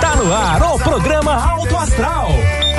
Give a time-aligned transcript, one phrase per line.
[0.00, 2.30] Está no ar o programa Alto Astral.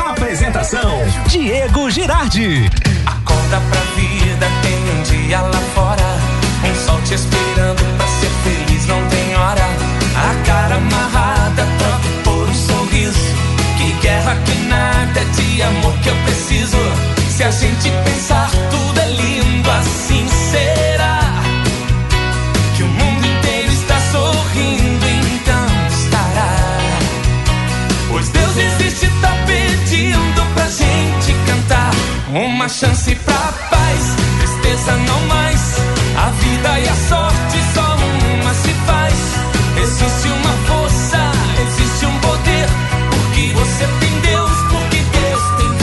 [0.09, 0.91] Apresentação:
[1.27, 2.67] Diego Girardi.
[3.05, 6.17] Acorda pra vida, tem um dia lá fora.
[6.67, 9.61] Um sol te esperando pra ser feliz, não tem hora.
[10.15, 13.35] A cara amarrada, troca por um sorriso.
[13.77, 16.77] Que guerra, que nada de amor que eu preciso.
[17.29, 20.27] Se a gente pensar, tudo é lindo, assim
[32.33, 33.33] Uma chance pra
[33.69, 35.75] paz, tristeza não mais.
[36.15, 37.97] A vida e a sorte só
[38.33, 39.15] uma se faz.
[39.77, 41.17] Existe uma força,
[41.61, 42.69] existe um poder.
[43.09, 45.77] Porque você tem Deus, porque Deus tem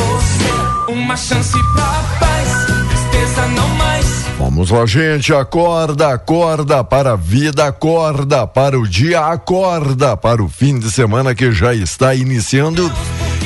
[0.87, 0.93] você.
[0.93, 4.07] Uma chance pra paz, tristeza não mais.
[4.39, 5.35] Vamos lá, gente.
[5.35, 11.35] Acorda, acorda para a vida, acorda para o dia, acorda para o fim de semana
[11.35, 12.91] que já está iniciando.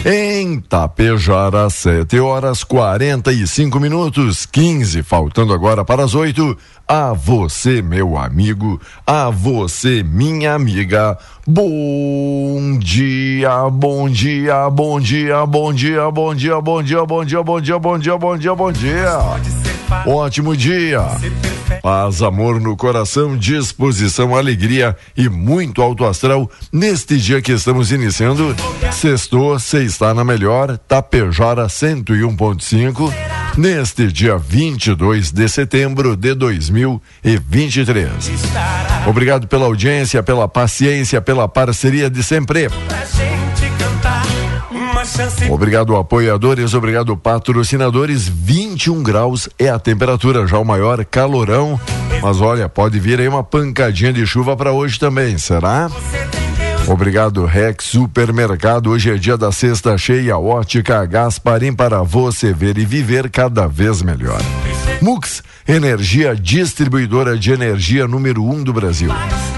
[0.05, 6.59] Em Tapejara, 7 horas 45 minutos, 15, faltando agora para as 8.
[6.89, 11.17] A você, meu amigo, a você, minha amiga.
[11.47, 17.61] Bom dia, bom dia, bom dia, bom dia, bom dia, bom dia, bom dia, bom
[17.61, 19.72] dia, bom dia, bom dia, bom dia.
[20.07, 21.01] Ótimo dia.
[21.83, 28.55] Paz, amor no coração, disposição, alegria e muito alto astral neste dia que estamos iniciando.
[28.93, 33.13] Sextou, você está na melhor, Tapejara 101.5,
[33.57, 38.09] neste dia 22 de setembro de 2023.
[39.07, 42.69] Obrigado pela audiência, pela paciência, pela parceria de sempre.
[42.69, 44.42] Pra gente cantar.
[45.51, 48.29] Obrigado, apoiadores, obrigado, patrocinadores.
[48.29, 51.81] 21 graus é a temperatura, já o maior calorão.
[52.23, 55.91] Mas olha, pode vir aí uma pancadinha de chuva para hoje também, será?
[56.89, 58.91] Obrigado, Rex Supermercado.
[58.91, 64.03] Hoje é dia da sexta cheia, ótica Gasparim para você ver e viver cada vez
[64.03, 64.41] melhor.
[65.01, 69.11] Mux, energia distribuidora de energia número um do Brasil.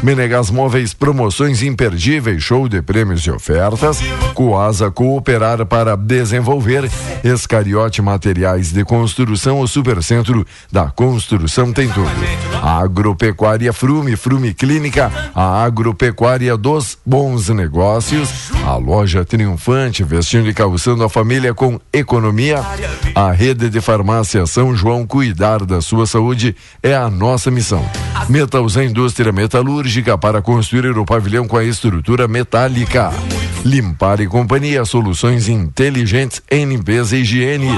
[0.03, 4.01] Menegas Móveis, promoções imperdíveis, show de prêmios e ofertas.
[4.35, 6.91] Coasa Cooperar para desenvolver.
[7.23, 12.11] Escariote Materiais de Construção, o Supercentro da Construção tem tudo.
[12.63, 18.51] Agropecuária Frume, Frume Clínica, a agropecuária dos bons negócios.
[18.67, 22.61] A loja triunfante, vestindo e calçando a família com economia.
[23.15, 27.89] A rede de farmácia São João, cuidar da sua saúde é a nossa missão.
[28.29, 33.13] Metalzan Indústria Metalúrgica para construir o pavilhão com a estrutura metálica.
[33.65, 37.75] Limpar e Companhia, soluções inteligentes em limpeza e higiene.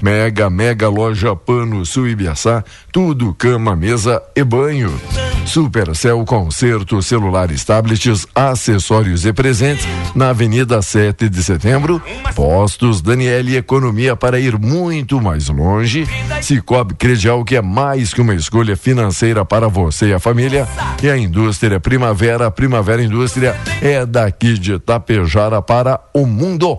[0.00, 4.98] Mega, mega loja Pano Sul Ibiaçá, tudo cama, mesa e banho.
[5.46, 12.02] Supercell Concerto, celulares, tablets, acessórios e presentes na Avenida 7 de Setembro.
[12.34, 16.06] Postos Daniele Economia para ir muito mais longe.
[16.42, 20.66] Cicobi Credial que é mais que uma escolha financeira para você e a família.
[21.02, 24.78] E a indústria Primavera, Primavera Indústria é daqui de
[25.26, 26.78] Tapejara para o mundo.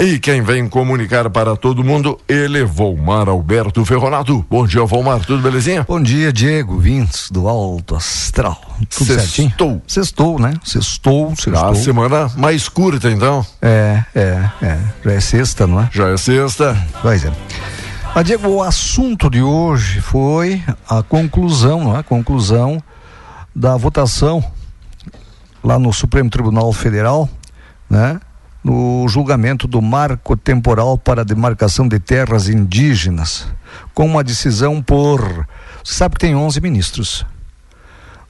[0.00, 4.44] E quem vem comunicar para todo mundo, ele, Volmar Alberto Ferronato.
[4.50, 5.84] Bom dia, Volmar, tudo belezinha?
[5.86, 8.60] Bom dia, Diego, vintes do Alto Astral.
[8.88, 9.16] Tudo Sextou.
[9.18, 9.82] certinho?
[9.86, 10.54] Sextou, né?
[10.64, 11.74] Sextou, Já a sextou.
[11.76, 13.46] semana mais curta, então.
[13.62, 14.78] É, é, é.
[15.04, 15.88] Já é sexta, não é?
[15.92, 16.76] Já é sexta.
[17.02, 17.32] Pois é.
[18.14, 22.02] Mas, Diego, o assunto de hoje foi a conclusão, não é?
[22.02, 22.82] Conclusão
[23.54, 24.42] da votação
[25.62, 27.28] lá no Supremo Tribunal Federal,
[27.88, 28.20] né?
[28.62, 33.46] No julgamento do marco temporal para a demarcação de terras indígenas,
[33.94, 35.20] com uma decisão por.
[35.82, 37.26] Você sabe que tem 11 ministros.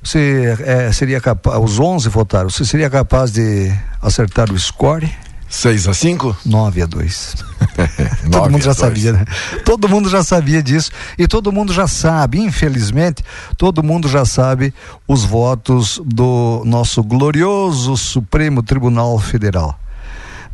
[0.03, 5.12] Você eh, seria capaz, os 11 votaram, você seria capaz de acertar o score?
[5.50, 6.37] 6 a 5?
[6.47, 7.35] 9 a 2.
[8.31, 9.25] Todo mundo já sabia, né?
[9.64, 13.25] Todo mundo já sabia disso e todo mundo já sabe, infelizmente,
[13.56, 14.73] todo mundo já sabe
[15.08, 19.79] os votos do nosso glorioso Supremo Tribunal Federal.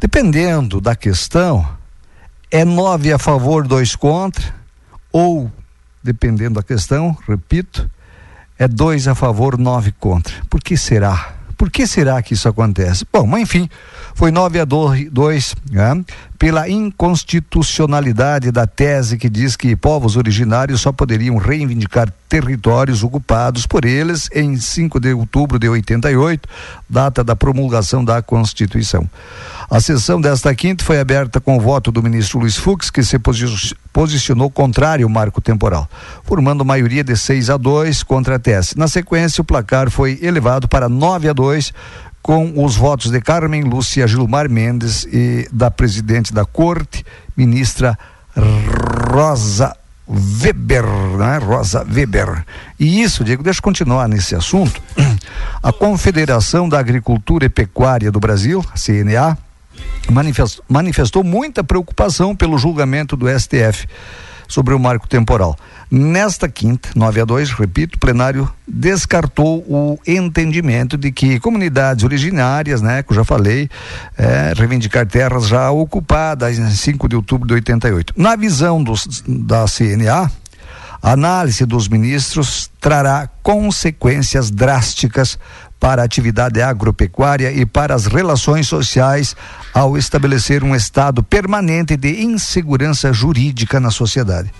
[0.00, 1.68] Dependendo da questão,
[2.50, 4.54] é nove a favor, dois contra,
[5.12, 5.52] ou,
[6.02, 7.88] dependendo da questão, repito,
[8.58, 10.34] é dois a favor, nove contra.
[10.48, 11.35] Por que será?
[11.56, 13.06] Por que será que isso acontece?
[13.12, 13.68] Bom, mas enfim,
[14.14, 16.04] foi 9 a 2 né?
[16.38, 23.84] Pela inconstitucionalidade da tese que diz que povos originários só poderiam reivindicar territórios ocupados por
[23.84, 26.48] eles em 5 de outubro de 88,
[26.88, 29.08] data da promulgação da Constituição.
[29.68, 33.18] A sessão desta quinta foi aberta com o voto do ministro Luiz Fux, que se
[33.92, 35.88] posicionou contrário ao marco temporal,
[36.22, 38.78] formando maioria de 6 a 2 contra a tese.
[38.78, 41.72] Na sequência, o placar foi elevado para 9 a 2
[42.26, 47.06] com os votos de Carmen Lúcia Gilmar Mendes e da presidente da corte,
[47.36, 47.96] ministra
[49.12, 49.76] Rosa
[50.08, 50.84] Weber,
[51.16, 51.38] né?
[51.38, 52.44] Rosa Weber.
[52.80, 54.82] E isso, Diego, deixa eu continuar nesse assunto.
[55.62, 59.38] A Confederação da Agricultura e Pecuária do Brasil, CNA,
[60.68, 63.86] manifestou muita preocupação pelo julgamento do STF
[64.48, 65.56] sobre o marco temporal.
[65.88, 72.82] Nesta quinta, 9 a 2, repito, o plenário descartou o entendimento de que comunidades originárias,
[72.82, 73.70] né, que eu já falei,
[74.18, 78.14] é, reivindicar terras já ocupadas em 5 de outubro de 88.
[78.16, 80.28] Na visão dos, da CNA,
[81.00, 85.38] a análise dos ministros trará consequências drásticas
[85.78, 89.36] para a atividade agropecuária e para as relações sociais
[89.72, 94.52] ao estabelecer um estado permanente de insegurança jurídica na sociedade.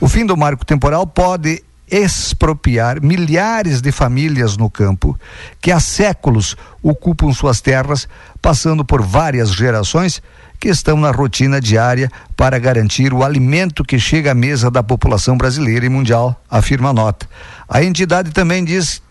[0.00, 5.18] O fim do marco temporal pode expropriar milhares de famílias no campo
[5.60, 8.08] que há séculos ocupam suas terras,
[8.40, 10.22] passando por várias gerações
[10.58, 15.36] que estão na rotina diária para garantir o alimento que chega à mesa da população
[15.36, 17.28] brasileira e mundial, afirma a nota.
[17.68, 19.02] A entidade também diz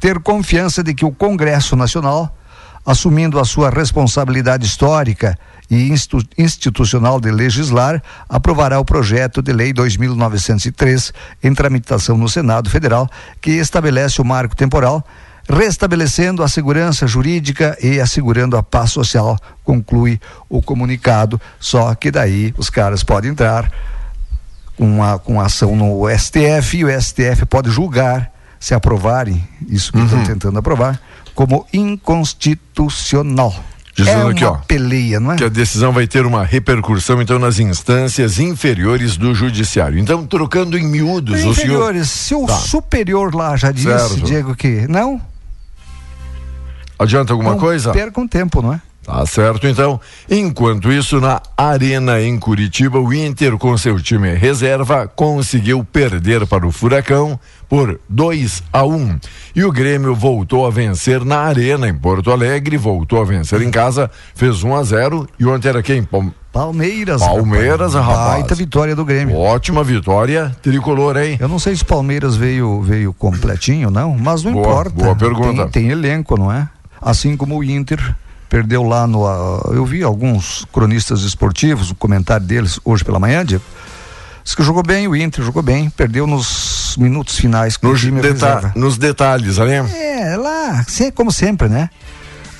[0.00, 2.36] ter confiança de que o Congresso Nacional,
[2.84, 5.38] assumindo a sua responsabilidade histórica
[5.70, 5.92] e
[6.38, 11.12] institucional de legislar, aprovará o projeto de lei 2903
[11.42, 13.08] em tramitação no Senado Federal,
[13.40, 15.04] que estabelece o marco temporal,
[15.48, 21.40] restabelecendo a segurança jurídica e assegurando a paz social, conclui o comunicado.
[21.58, 23.70] Só que daí os caras podem entrar
[24.76, 29.98] com a, com ação no STF e o STF pode julgar se aprovarem isso que
[29.98, 30.04] uhum.
[30.04, 31.00] estão tentando aprovar
[31.34, 33.54] como inconstitucional.
[33.94, 35.36] Dizendo é aqui, ó, peleia, não é?
[35.36, 39.98] Que a decisão vai ter uma repercussão, então, nas instâncias inferiores do judiciário.
[39.98, 42.40] Então, trocando em miúdos, o inferiores, senhor...
[42.40, 42.60] se o tá.
[42.60, 44.20] superior lá já disse, certo.
[44.20, 45.20] Diego, que não...
[46.98, 47.92] Adianta alguma não coisa?
[47.92, 48.80] Perca um tempo, não é?
[49.06, 50.00] Tá certo, então.
[50.28, 56.66] Enquanto isso, na Arena em Curitiba, o Inter, com seu time reserva, conseguiu perder para
[56.66, 57.38] o Furacão
[57.68, 58.94] por 2 a 1.
[58.94, 59.18] Um.
[59.54, 63.70] E o Grêmio voltou a vencer na Arena em Porto Alegre, voltou a vencer em
[63.70, 66.06] casa, fez 1 um a 0 e ontem era quem?
[66.52, 67.20] Palmeiras.
[67.20, 68.16] Palmeiras, rapaz.
[68.16, 68.40] rapaz.
[68.40, 69.36] Baita vitória do Grêmio.
[69.36, 71.36] Ótima vitória, tricolor, hein?
[71.38, 74.90] Eu não sei se o Palmeiras veio veio completinho, não, mas não boa, importa.
[74.90, 75.68] Boa pergunta.
[75.68, 76.68] Tem, tem elenco, não é?
[77.00, 78.16] Assim como o Inter
[78.48, 79.24] perdeu lá no.
[79.24, 83.62] Uh, eu vi alguns cronistas esportivos, o comentário deles hoje pela manhã, Diego.
[83.62, 83.85] Diz
[84.54, 89.58] que jogou bem, o Inter jogou bem, perdeu nos minutos finais nos, deta nos detalhes,
[89.58, 89.88] né?
[89.92, 91.90] É, lá, como sempre, né?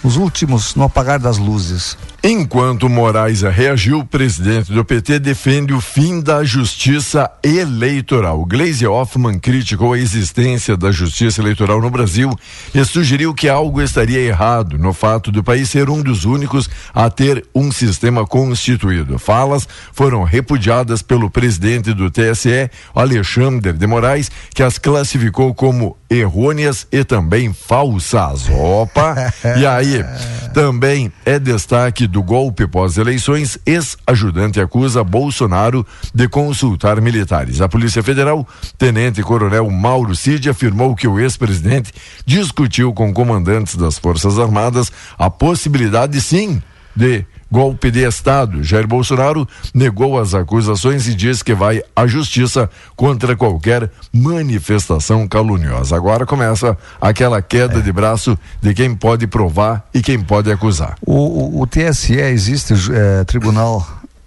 [0.02, 1.96] Os últimos no apagar das luzes.
[2.28, 8.44] Enquanto Moraes reagiu, o presidente do PT defende o fim da justiça eleitoral.
[8.44, 12.36] Gleisi Hoffmann criticou a existência da justiça eleitoral no Brasil
[12.74, 17.08] e sugeriu que algo estaria errado no fato do país ser um dos únicos a
[17.08, 19.20] ter um sistema constituído.
[19.20, 26.88] Falas foram repudiadas pelo presidente do TSE, Alexandre de Moraes, que as classificou como errôneas
[26.90, 28.48] e também falsas.
[28.50, 29.32] Opa!
[29.58, 30.04] e aí,
[30.52, 37.60] também é destaque do golpe pós-eleições, ex-ajudante acusa Bolsonaro de consultar militares.
[37.60, 38.46] A Polícia Federal,
[38.78, 41.92] Tenente Coronel Mauro Cid, afirmou que o ex-presidente
[42.24, 46.62] discutiu com comandantes das Forças Armadas a possibilidade, sim,
[46.94, 48.62] de golpe de Estado.
[48.62, 55.96] Jair Bolsonaro negou as acusações e diz que vai à justiça contra qualquer manifestação caluniosa.
[55.96, 57.82] Agora começa aquela queda é.
[57.82, 60.96] de braço de quem pode provar e quem pode acusar.
[61.04, 63.86] O, o, o TSE existe é, Tribunal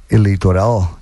[0.10, 1.00] Eleitoral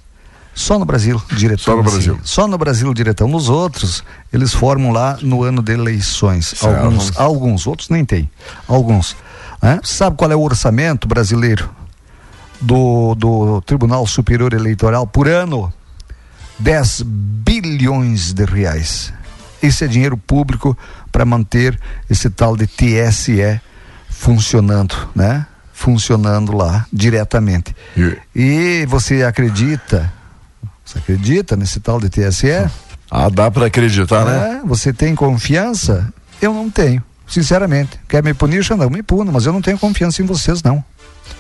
[0.58, 1.64] só no Brasil, diretão.
[1.64, 2.20] Só no Brasil.
[2.24, 3.28] Só no Brasil, diretão.
[3.28, 6.48] Nos outros, eles formam lá no ano de eleições.
[6.48, 6.84] Certo.
[6.84, 8.28] Alguns, alguns, outros nem tem.
[8.68, 9.16] Alguns.
[9.62, 9.80] Né?
[9.84, 11.70] Sabe qual é o orçamento brasileiro?
[12.60, 15.72] Do, do Tribunal Superior Eleitoral por ano
[16.60, 19.14] 10 bilhões de reais.
[19.62, 20.78] Esse é dinheiro público
[21.12, 23.60] para manter esse tal de TSE
[24.10, 25.46] funcionando, né?
[25.74, 27.76] Funcionando lá diretamente.
[28.36, 30.12] E, e você acredita?
[30.84, 32.70] Você acredita nesse tal de TSE?
[33.10, 34.62] Ah, dá para acreditar, né?
[34.62, 36.12] É, você tem confiança?
[36.42, 38.00] Eu não tenho, sinceramente.
[38.08, 38.90] Quer me punir, Xandão?
[38.90, 40.84] Me puna, mas eu não tenho confiança em vocês, não.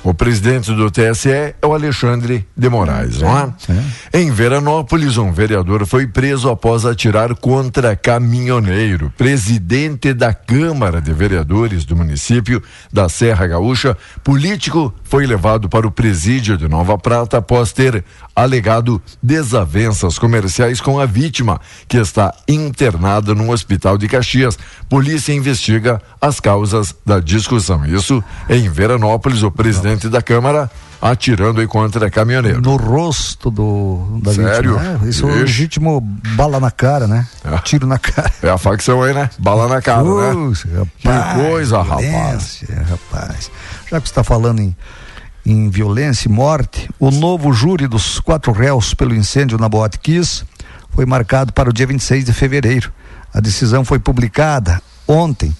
[0.03, 3.53] O presidente do TSE é o Alexandre de Moraes, não é?
[4.13, 4.21] é?
[4.21, 9.11] Em Veranópolis, um vereador foi preso após atirar contra caminhoneiro.
[9.17, 15.91] Presidente da Câmara de Vereadores do município da Serra Gaúcha, político, foi levado para o
[15.91, 18.03] presídio de Nova Prata após ter
[18.35, 24.57] alegado desavenças comerciais com a vítima, que está internada no hospital de Caxias.
[24.87, 27.85] Polícia investiga as causas da discussão.
[27.85, 29.76] Isso em Veranópolis, o presidente
[30.09, 30.69] da Câmara
[31.01, 32.61] atirando aí contra caminhoneiro.
[32.61, 34.77] No rosto do da Sério?
[34.77, 34.97] vítima.
[34.97, 35.09] Né?
[35.09, 36.01] Isso é legítimo
[36.35, 37.27] bala na cara, né?
[37.45, 37.57] É.
[37.59, 38.31] Tiro na cara.
[38.41, 39.29] É a facção aí, né?
[39.37, 40.09] Bala na cara, né?
[40.29, 40.63] Rapaz,
[40.97, 42.63] que coisa, rapaz.
[42.89, 43.51] rapaz.
[43.89, 44.75] Já que você está falando em
[45.47, 50.43] em violência e morte, o novo júri dos quatro réus pelo incêndio na Boate Kiss
[50.89, 52.91] foi marcado para o dia 26 de fevereiro.
[53.33, 55.55] A decisão foi publicada ontem.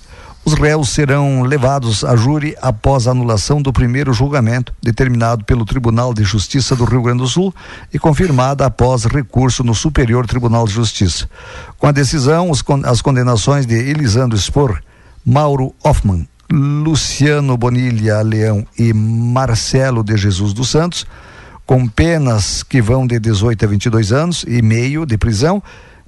[0.48, 6.14] Os réus serão levados a júri após a anulação do primeiro julgamento, determinado pelo Tribunal
[6.14, 7.54] de Justiça do Rio Grande do Sul
[7.94, 11.30] e confirmada após recurso no Superior Tribunal de Justiça.
[11.78, 12.50] Com a decisão,
[12.86, 14.82] as condenações de Elisandro Spor,
[15.26, 21.06] Mauro Hoffman Luciano Bonilha Leão e Marcelo de Jesus dos Santos,
[21.66, 25.62] com penas que vão de 18 a 22 anos e meio de prisão,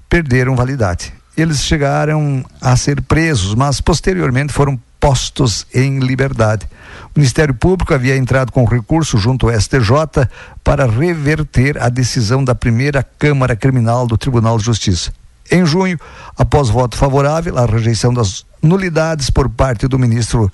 [0.07, 1.18] perderam validade.
[1.37, 6.67] Eles chegaram a ser presos, mas posteriormente foram postos em liberdade.
[7.15, 10.27] O Ministério Público havia entrado com recurso junto ao STJ
[10.63, 15.13] para reverter a decisão da primeira Câmara Criminal do Tribunal de Justiça.
[15.51, 15.99] Em junho,
[16.37, 20.51] após voto favorável à rejeição das nulidades por parte do ministro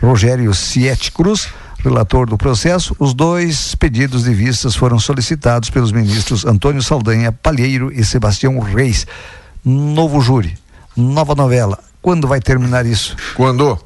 [0.00, 1.48] Rogério Siete Cruz,
[1.84, 7.92] relator do processo, os dois pedidos de vistas foram solicitados pelos ministros Antônio Saldanha Palheiro
[7.92, 9.06] e Sebastião Reis.
[9.70, 10.56] Novo júri,
[10.96, 11.78] nova novela.
[12.00, 13.14] Quando vai terminar isso?
[13.36, 13.78] Quando?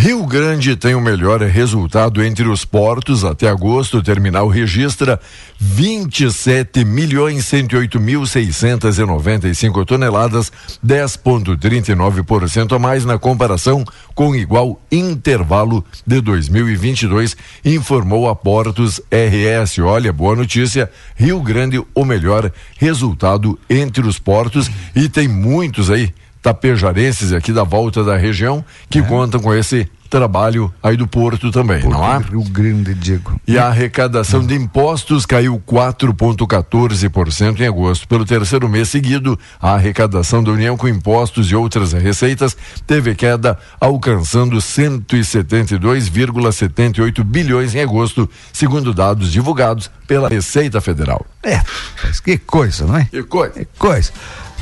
[0.00, 3.24] Rio Grande tem o melhor resultado entre os portos.
[3.24, 5.18] Até agosto, o terminal registra
[5.58, 10.52] 27 milhões 108 mil 695 toneladas,
[10.86, 19.80] 10,39% a mais na comparação com igual intervalo de 2022, informou a Portos RS.
[19.80, 20.88] Olha, boa notícia.
[21.16, 26.14] Rio Grande, o melhor resultado entre os portos e tem muitos aí
[26.48, 29.02] tapejarenses aqui da volta da região que é.
[29.02, 32.16] contam com esse trabalho aí do Porto também, Porto não é?
[32.16, 33.38] Rio Grande, Diego.
[33.46, 38.08] E a arrecadação de impostos caiu 4,14% em agosto.
[38.08, 43.58] Pelo terceiro mês seguido, a arrecadação da União com impostos e outras receitas teve queda,
[43.78, 51.26] alcançando 172,78 bilhões em agosto, segundo dados divulgados pela Receita Federal.
[51.42, 51.60] É,
[52.02, 53.04] mas que coisa, não é?
[53.04, 53.52] Que coisa.
[53.52, 54.10] Que coisa.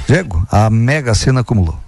[0.06, 1.86] Diego, a Mega Sena acumulou.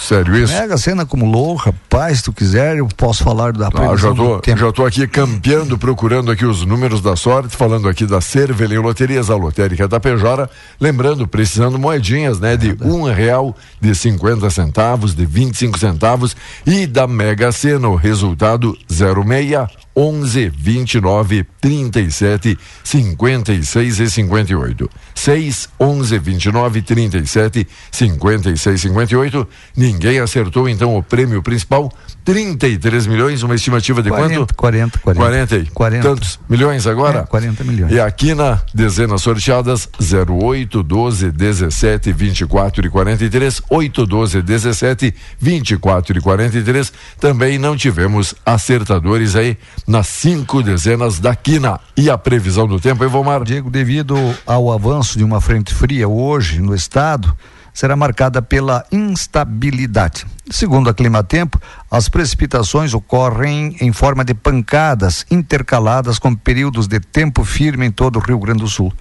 [0.00, 0.52] Sério isso?
[0.52, 4.72] Mega Sena acumulou, rapaz, se tu quiser, eu posso falar da ah, já tô, já
[4.72, 9.36] tô aqui campeando, procurando aqui os números da sorte, falando aqui da Cervelim Loterias, a
[9.36, 10.50] lotérica da Pejora,
[10.80, 17.06] lembrando, precisando moedinhas, né, de um real, de 50 centavos, de 25 centavos e da
[17.06, 24.90] Mega Sena, o resultado 06 11 29 37 56 e 58.
[25.14, 29.48] 6 11 29 37 56 58.
[29.76, 31.92] Ninguém acertou então o prêmio principal
[32.24, 34.54] 33 milhões, uma estimativa de 40, quanto?
[34.54, 35.20] 40, 40.
[35.20, 36.08] 40, 40.
[36.08, 37.20] Tantos milhões agora?
[37.20, 37.92] É, 40 milhões.
[37.92, 46.18] E aqui na dezenas sorteadas 08, 12, 17, 24 e 43, 8, 12, 17, 24
[46.18, 46.92] e 43.
[47.20, 51.78] Também não tivemos acertadores aí nas cinco dezenas da quina.
[51.96, 53.44] E a previsão do tempo, Evomar?
[53.44, 54.16] Diego, devido
[54.46, 57.36] ao avanço de uma frente fria hoje no estado,
[57.74, 60.24] será marcada pela instabilidade.
[60.48, 67.44] Segundo a Climatempo, as precipitações ocorrem em forma de pancadas intercaladas com períodos de tempo
[67.44, 68.92] firme em todo o Rio Grande do Sul.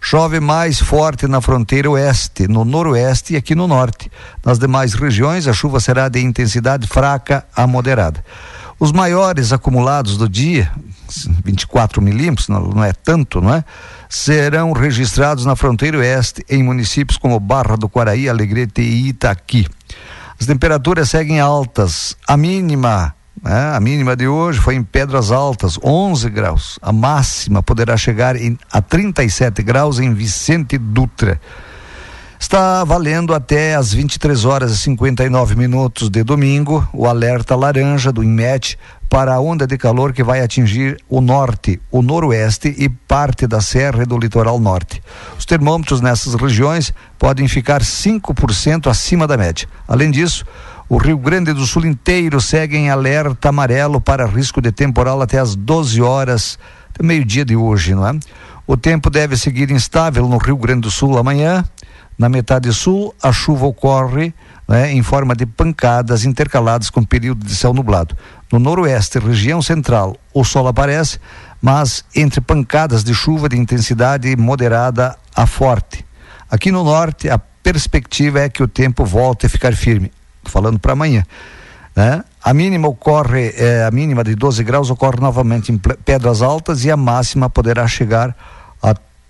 [0.00, 4.10] Chove mais forte na fronteira oeste, no noroeste e aqui no norte.
[4.44, 8.22] Nas demais regiões, a chuva será de intensidade fraca a moderada.
[8.80, 10.70] Os maiores acumulados do dia,
[11.44, 13.64] 24 milímetros, não, não é tanto, não é?
[14.08, 19.66] serão registrados na fronteira oeste em municípios como Barra do Quaraí, Alegrete e Itaqui.
[20.40, 22.16] As temperaturas seguem altas.
[22.26, 26.78] A mínima, né, a mínima de hoje foi em Pedras Altas, 11 graus.
[26.80, 31.40] A máxima poderá chegar em, a 37 graus em Vicente Dutra.
[32.40, 38.22] Está valendo até às 23 horas e 59 minutos de domingo o alerta laranja do
[38.22, 38.78] INMET
[39.10, 43.60] para a onda de calor que vai atingir o norte, o noroeste e parte da
[43.60, 45.02] serra e do litoral norte.
[45.36, 49.66] Os termômetros nessas regiões podem ficar 5% acima da média.
[49.86, 50.46] Além disso,
[50.88, 55.38] o Rio Grande do Sul inteiro segue em alerta amarelo para risco de temporal até
[55.38, 56.58] às 12 horas,
[57.02, 58.18] meio-dia de hoje, não é?
[58.66, 61.64] O tempo deve seguir instável no Rio Grande do Sul amanhã.
[62.18, 64.34] Na metade sul, a chuva ocorre
[64.66, 68.16] né, em forma de pancadas intercaladas com período de céu nublado.
[68.52, 71.20] No noroeste, região central, o sol aparece,
[71.62, 76.04] mas entre pancadas de chuva de intensidade moderada a forte.
[76.50, 80.10] Aqui no norte, a perspectiva é que o tempo volte a ficar firme.
[80.44, 81.22] Falando para amanhã.
[81.94, 82.24] Né?
[82.42, 86.90] A mínima ocorre, eh, a mínima de 12 graus ocorre novamente em Pedras Altas e
[86.90, 88.57] a máxima poderá chegar a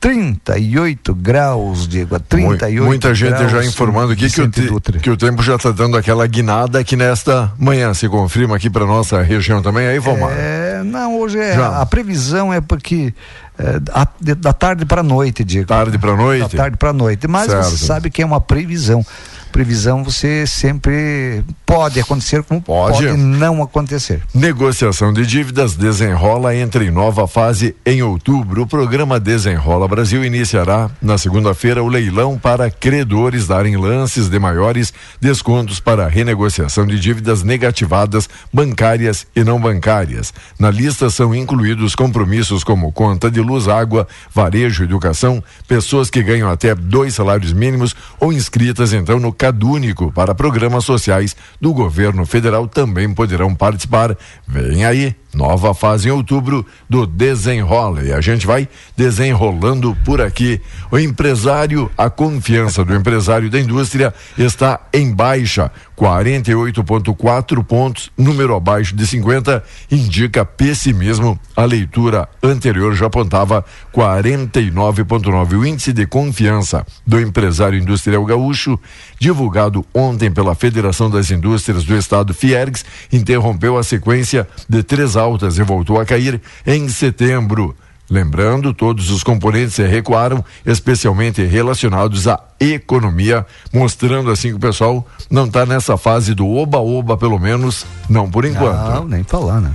[0.00, 5.17] 38 graus, Diego, a 38 Muita gente já informando aqui que o, te, que o
[5.17, 7.93] tempo já está dando aquela guinada aqui nesta manhã.
[7.95, 10.31] Se confirma aqui para nossa região também, aí, Valmar?
[10.33, 11.81] É, não, hoje é, já.
[11.81, 13.12] a previsão é porque
[13.59, 15.67] é, a, da tarde para noite, Diego.
[15.67, 16.57] Tarde para noite?
[16.57, 17.64] Da tarde para noite, mas certo.
[17.64, 19.05] você sabe que é uma previsão
[19.49, 23.05] previsão você sempre pode acontecer como pode.
[23.05, 24.23] pode não acontecer.
[24.35, 28.62] Negociação de dívidas desenrola entra em nova fase em outubro.
[28.62, 34.93] O programa Desenrola Brasil iniciará na segunda-feira o leilão para credores darem lances de maiores
[35.21, 40.33] descontos para renegociação de dívidas negativadas bancárias e não bancárias.
[40.59, 46.50] Na lista são incluídos compromissos como conta de luz, água, varejo, educação, pessoas que ganham
[46.50, 52.66] até dois salários mínimos ou inscritas então no Único para programas sociais do governo federal
[52.66, 54.16] também poderão participar.
[54.47, 58.02] Vem aí Nova fase em outubro do Desenrola.
[58.02, 58.66] E a gente vai
[58.97, 60.61] desenrolando por aqui.
[60.90, 65.70] O empresário, a confiança do empresário da indústria está em baixa.
[65.97, 71.38] 48,4 pontos, número abaixo de 50, indica pessimismo.
[71.56, 75.58] A leitura anterior já apontava 49,9.
[75.58, 78.78] O índice de confiança do empresário industrial gaúcho,
[79.18, 85.59] divulgado ontem pela Federação das Indústrias do Estado, Fiergs, interrompeu a sequência de três altas
[85.59, 87.75] e voltou a cair em setembro.
[88.11, 95.45] Lembrando, todos os componentes recuaram, especialmente relacionados à economia, mostrando assim que o pessoal não
[95.45, 98.95] está nessa fase do oba-oba, pelo menos, não por enquanto.
[98.95, 99.73] Não, nem falar, né?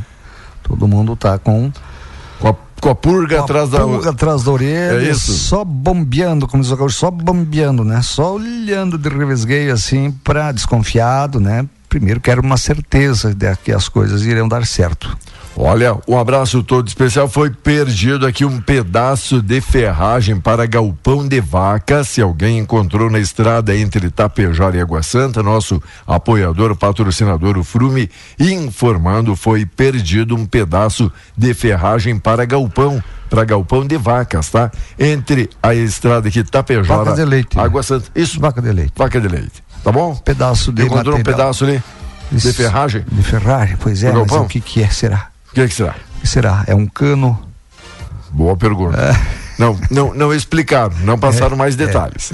[0.63, 1.71] Todo mundo está com
[2.39, 5.31] com a, com a purga com atrás a da purga atrás da orelha, é isso?
[5.31, 8.01] só bombeando, como diz o só bombeando, né?
[8.01, 11.67] Só olhando de revesgueio assim para desconfiado, né?
[11.87, 15.15] Primeiro quero uma certeza de que as coisas irão dar certo.
[15.55, 17.29] Olha, um abraço todo especial.
[17.29, 22.03] Foi perdido aqui um pedaço de ferragem para galpão de vaca.
[22.03, 28.09] Se alguém encontrou na estrada entre Tapejara e Água Santa, nosso apoiador, patrocinador, o Frume,
[28.39, 34.71] informando foi perdido um pedaço de ferragem para galpão para galpão de vacas, tá?
[34.97, 37.59] Entre a estrada aqui Tapejara, vaca de leite.
[37.59, 38.09] Água Santa.
[38.13, 38.39] Isso.
[38.39, 38.93] Vaca de leite.
[38.95, 39.63] Vaca de leite.
[39.83, 40.15] Tá bom?
[40.15, 41.19] Pedaço de Encontrou material.
[41.19, 41.83] um pedaço ali
[42.31, 43.03] de ferragem?
[43.11, 44.11] De ferragem, pois é.
[44.11, 45.32] Mas o que que é, será?
[45.53, 45.95] O que, é que será?
[46.17, 46.63] O que será?
[46.65, 47.39] É um cano?
[48.31, 48.99] Boa pergunta.
[48.99, 49.61] É.
[49.61, 51.77] Não, não, não explicaram, não passaram é, mais é.
[51.77, 52.33] detalhes.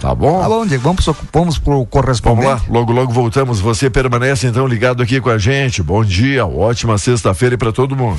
[0.00, 0.40] Tá bom?
[0.40, 0.82] Tá bom, Diego.
[0.82, 2.46] Vamos, vamos pro correspondente.
[2.46, 3.60] Vamos lá, logo, logo voltamos.
[3.60, 5.82] Você permanece então ligado aqui com a gente.
[5.82, 8.18] Bom dia, ótima sexta-feira para todo mundo.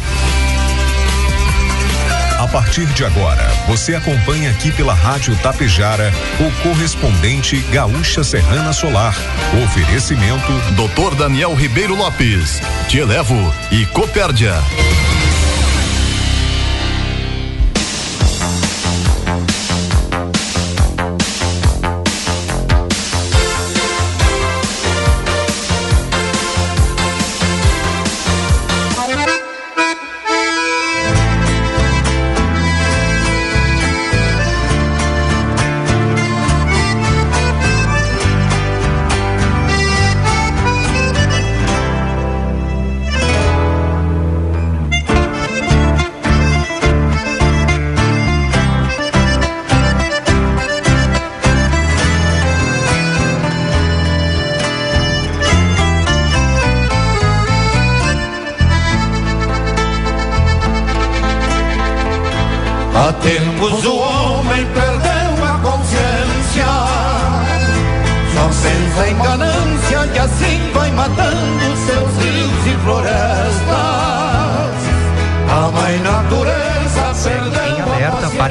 [2.37, 9.15] A partir de agora, você acompanha aqui pela Rádio Tapejara o correspondente Gaúcha Serrana Solar.
[9.63, 11.15] Oferecimento Dr.
[11.15, 14.53] Daniel Ribeiro Lopes, Te Elevo e Copérdia.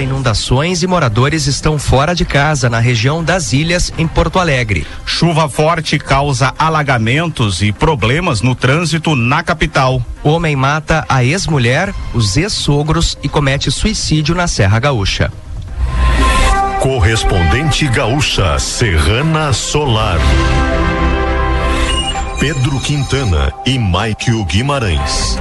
[0.00, 4.86] Inundações e moradores estão fora de casa na região das Ilhas, em Porto Alegre.
[5.04, 10.02] Chuva forte causa alagamentos e problemas no trânsito na capital.
[10.22, 15.32] Homem mata a ex-mulher, os ex-sogros e comete suicídio na Serra Gaúcha.
[16.80, 20.18] Correspondente gaúcha Serrana Solar.
[22.38, 25.38] Pedro Quintana e Maikio Guimarães.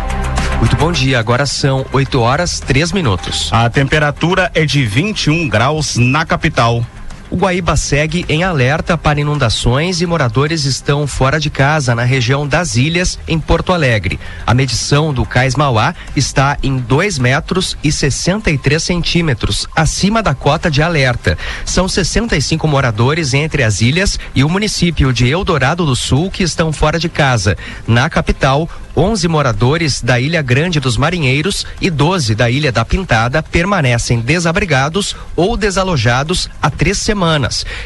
[0.59, 3.49] Muito bom dia, agora são 8 horas 3 minutos.
[3.51, 6.85] A temperatura é de 21 graus na capital.
[7.29, 12.47] O Guaíba segue em alerta para inundações e moradores estão fora de casa na região
[12.47, 14.19] das Ilhas, em Porto Alegre.
[14.45, 20.69] A medição do Cais Mauá está em 2 metros e 63 centímetros, acima da cota
[20.69, 21.35] de alerta.
[21.65, 26.71] São 65 moradores entre as ilhas e o município de Eldorado do Sul que estão
[26.71, 27.57] fora de casa.
[27.87, 33.43] Na capital, 11 moradores da Ilha Grande dos Marinheiros e 12 da Ilha da Pintada
[33.43, 37.14] permanecem desabrigados ou desalojados há três semanas.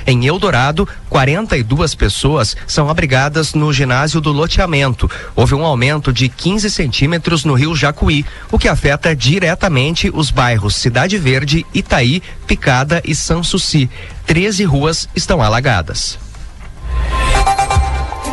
[0.05, 5.09] Em Eldorado, 42 pessoas são abrigadas no ginásio do loteamento.
[5.35, 10.75] Houve um aumento de 15 centímetros no rio Jacuí, o que afeta diretamente os bairros
[10.75, 13.89] Cidade Verde, Itaí, Picada e Sanssouci.
[14.25, 16.17] 13 ruas estão alagadas.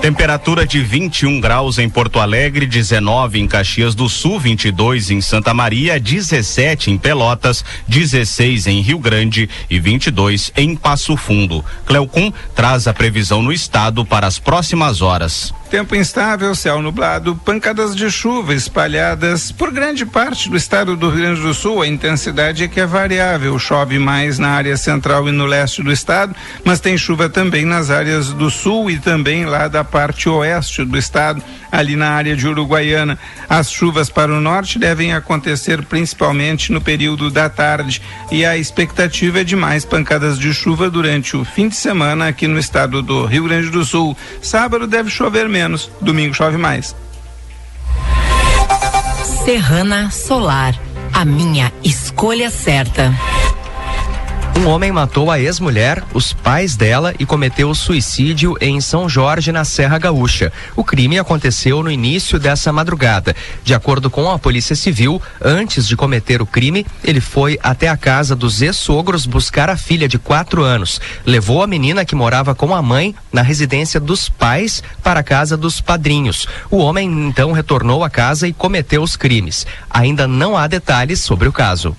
[0.07, 5.53] Temperatura de 21 graus em Porto Alegre, 19 em Caxias do Sul, 22 em Santa
[5.53, 11.65] Maria, 17 em Pelotas, 16 em Rio Grande e 22 em Passo Fundo.
[11.85, 15.53] Cleocum traz a previsão no estado para as próximas horas.
[15.71, 21.23] Tempo instável, céu nublado, pancadas de chuva espalhadas por grande parte do estado do Rio
[21.23, 21.83] Grande do Sul.
[21.83, 23.59] A intensidade é que é variável.
[23.59, 27.91] Chove mais na área central e no leste do estado, mas tem chuva também nas
[27.91, 32.47] áreas do sul e também lá da parte oeste do estado, ali na área de
[32.47, 33.19] Uruguaiana.
[33.49, 38.01] As chuvas para o norte devem acontecer principalmente no período da tarde
[38.31, 42.47] e a expectativa é de mais pancadas de chuva durante o fim de semana aqui
[42.47, 44.17] no estado do Rio Grande do Sul.
[44.41, 45.66] Sábado deve chover menos,
[46.01, 46.95] domingo chove mais.
[49.45, 50.75] Serrana Solar,
[51.13, 53.13] a minha escolha certa.
[54.57, 59.67] Um homem matou a ex-mulher, os pais dela e cometeu suicídio em São Jorge, na
[59.67, 60.51] Serra Gaúcha.
[60.75, 63.37] O crime aconteceu no início dessa madrugada.
[63.63, 67.99] De acordo com a Polícia Civil, antes de cometer o crime, ele foi até a
[67.99, 71.03] casa dos ex-sogros buscar a filha de quatro anos.
[71.27, 75.55] Levou a menina que morava com a mãe na residência dos pais para a casa
[75.55, 76.49] dos padrinhos.
[76.71, 79.67] O homem então retornou à casa e cometeu os crimes.
[79.91, 81.95] Ainda não há detalhes sobre o caso.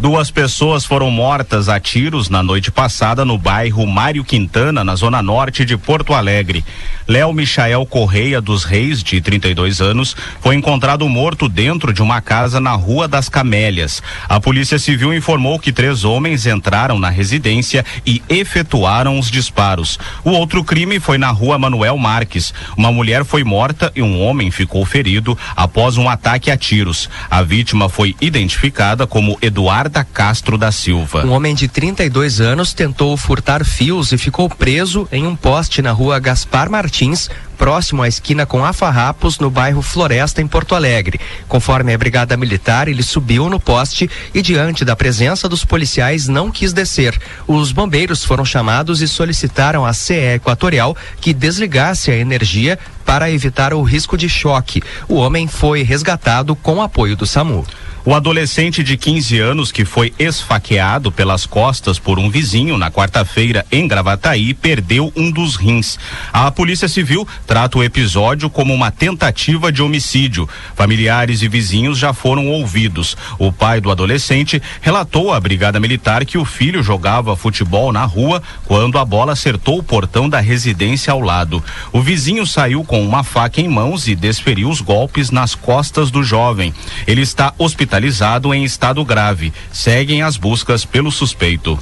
[0.00, 5.22] Duas pessoas foram mortas a tiros na noite passada no bairro Mário Quintana, na zona
[5.22, 6.64] norte de Porto Alegre.
[7.06, 12.58] Léo Michael Correia dos Reis, de 32 anos, foi encontrado morto dentro de uma casa
[12.58, 14.02] na Rua das Camélias.
[14.26, 19.98] A Polícia Civil informou que três homens entraram na residência e efetuaram os disparos.
[20.24, 22.54] O outro crime foi na Rua Manuel Marques.
[22.74, 27.10] Uma mulher foi morta e um homem ficou ferido após um ataque a tiros.
[27.30, 31.26] A vítima foi identificada como Eduardo Marta Castro da Silva.
[31.26, 35.90] Um homem de 32 anos tentou furtar fios e ficou preso em um poste na
[35.90, 41.20] rua Gaspar Martins, próximo à esquina com Afarrapos, no bairro Floresta, em Porto Alegre.
[41.48, 46.52] Conforme a Brigada Militar, ele subiu no poste e, diante da presença dos policiais, não
[46.52, 47.20] quis descer.
[47.48, 53.74] Os bombeiros foram chamados e solicitaram à CE Equatorial que desligasse a energia para evitar
[53.74, 54.80] o risco de choque.
[55.08, 57.66] O homem foi resgatado com apoio do SAMU.
[58.02, 63.66] O adolescente de 15 anos que foi esfaqueado pelas costas por um vizinho na quarta-feira
[63.70, 65.98] em Gravataí perdeu um dos rins.
[66.32, 70.48] A Polícia Civil trata o episódio como uma tentativa de homicídio.
[70.74, 73.18] Familiares e vizinhos já foram ouvidos.
[73.38, 78.42] O pai do adolescente relatou à Brigada Militar que o filho jogava futebol na rua
[78.64, 81.62] quando a bola acertou o portão da residência ao lado.
[81.92, 86.22] O vizinho saiu com uma faca em mãos e desferiu os golpes nas costas do
[86.22, 86.72] jovem.
[87.06, 89.52] Ele está hospitalizado hospitalizado em estado grave.
[89.70, 91.78] Seguem as buscas pelo suspeito.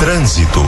[0.00, 0.64] Trânsito.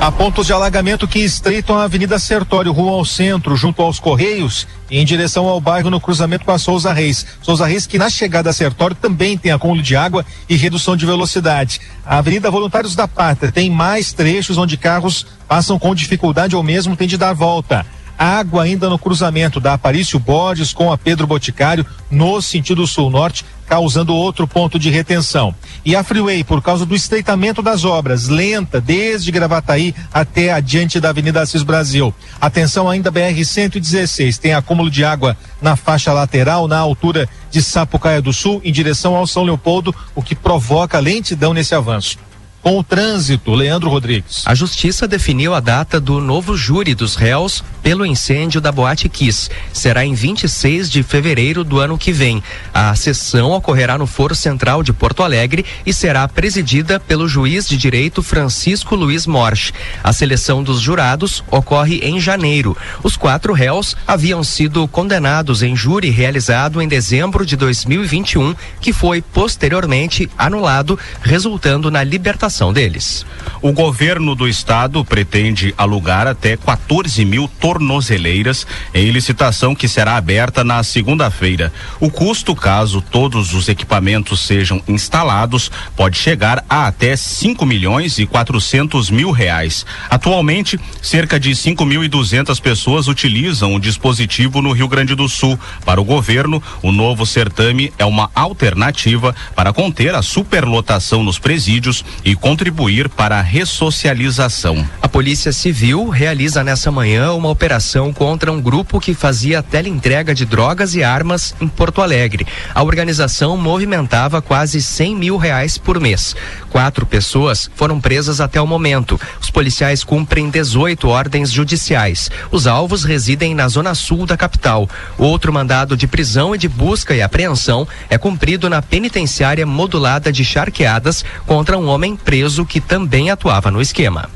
[0.00, 4.66] Há pontos de alagamento que estreitam a Avenida Sertório, rumo ao centro, junto aos Correios,
[4.90, 7.24] em direção ao bairro no cruzamento com a Souza Reis.
[7.40, 11.06] Souza Reis, que na chegada a Sertório também tem acúmulo de água e redução de
[11.06, 11.80] velocidade.
[12.04, 16.96] A Avenida Voluntários da Pátria tem mais trechos onde carros passam com dificuldade ou mesmo
[16.96, 17.86] tem de dar volta
[18.18, 24.14] água ainda no cruzamento da Aparício Borges com a Pedro Boticário no sentido sul-norte, causando
[24.14, 25.54] outro ponto de retenção.
[25.84, 31.10] E a Freeway, por causa do estreitamento das obras, lenta desde Gravataí até adiante da
[31.10, 32.14] Avenida Assis Brasil.
[32.40, 38.32] Atenção ainda BR-116, tem acúmulo de água na faixa lateral, na altura de Sapucaia do
[38.32, 42.18] Sul em direção ao São Leopoldo, o que provoca lentidão nesse avanço.
[42.66, 44.42] Com o trânsito, Leandro Rodrigues.
[44.44, 49.48] A justiça definiu a data do novo júri dos réus pelo incêndio da Boate Kiss.
[49.72, 52.42] Será em 26 de fevereiro do ano que vem.
[52.74, 57.76] A sessão ocorrerá no Foro Central de Porto Alegre e será presidida pelo juiz de
[57.76, 59.72] direito Francisco Luiz Morche.
[60.02, 62.76] A seleção dos jurados ocorre em janeiro.
[63.00, 69.22] Os quatro réus haviam sido condenados em júri realizado em dezembro de 2021, que foi
[69.22, 73.24] posteriormente anulado, resultando na libertação deles.
[73.60, 80.64] O governo do estado pretende alugar até 14 mil tornozeleiras em licitação que será aberta
[80.64, 81.72] na segunda-feira.
[82.00, 88.26] O custo, caso todos os equipamentos sejam instalados, pode chegar a até 5 milhões e
[88.26, 89.84] 400 mil reais.
[90.08, 95.58] Atualmente, cerca de 5.200 pessoas utilizam o dispositivo no Rio Grande do Sul.
[95.84, 102.04] Para o governo, o novo certame é uma alternativa para conter a superlotação nos presídios
[102.24, 104.88] e contribuir para a ressocialização.
[105.02, 110.44] A Polícia Civil realiza nessa manhã uma operação contra um grupo que fazia teleentrega de
[110.44, 112.46] drogas e armas em Porto Alegre.
[112.72, 116.36] A organização movimentava quase 100 mil reais por mês.
[116.70, 119.20] Quatro pessoas foram presas até o momento.
[119.42, 122.30] Os policiais cumprem 18 ordens judiciais.
[122.52, 124.88] Os alvos residem na zona sul da capital.
[125.18, 130.44] Outro mandado de prisão e de busca e apreensão é cumprido na penitenciária modulada de
[130.44, 132.35] Charqueadas contra um homem preso
[132.66, 134.28] que também atuava no esquema.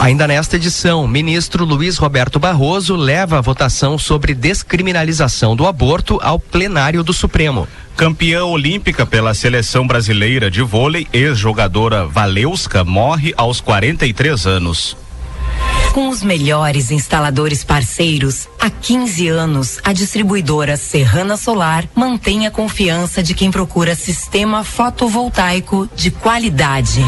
[0.00, 6.38] Ainda nesta edição, ministro Luiz Roberto Barroso leva a votação sobre descriminalização do aborto ao
[6.38, 7.68] plenário do Supremo.
[7.98, 14.96] Campeã olímpica pela seleção brasileira de vôlei, ex-jogadora Valeuska morre aos 43 anos.
[15.92, 23.22] Com os melhores instaladores parceiros, há 15 anos, a distribuidora Serrana Solar mantém a confiança
[23.22, 27.04] de quem procura sistema fotovoltaico de qualidade.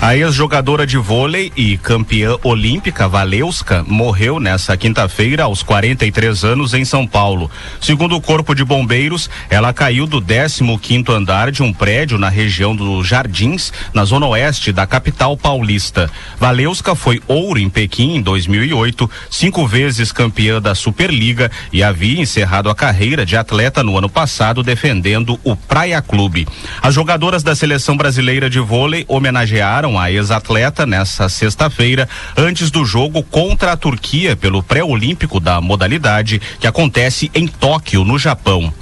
[0.00, 6.84] A ex-jogadora de vôlei e campeã olímpica Valeuska morreu nessa quinta-feira aos 43 anos em
[6.84, 7.50] São Paulo.
[7.80, 12.76] Segundo o Corpo de Bombeiros, ela caiu do 15º andar de um prédio na região
[12.76, 16.08] dos Jardins, na zona oeste da capital paulista.
[16.38, 22.70] Valeuska foi ouro em Pequim em 2008, cinco vezes campeã da Superliga e havia encerrado
[22.70, 26.46] a carreira de atleta no ano passado defendendo o Praia Clube.
[26.80, 33.22] As jogadoras da seleção brasileira de vôlei homenagearam a ex-atleta nessa sexta-feira, antes do jogo
[33.22, 38.74] contra a Turquia pelo pré-olímpico da modalidade, que acontece em Tóquio, no Japão.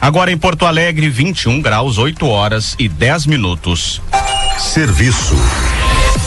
[0.00, 4.00] Agora em Porto Alegre, 21 graus, 8 horas e 10 minutos.
[4.58, 5.36] Serviço.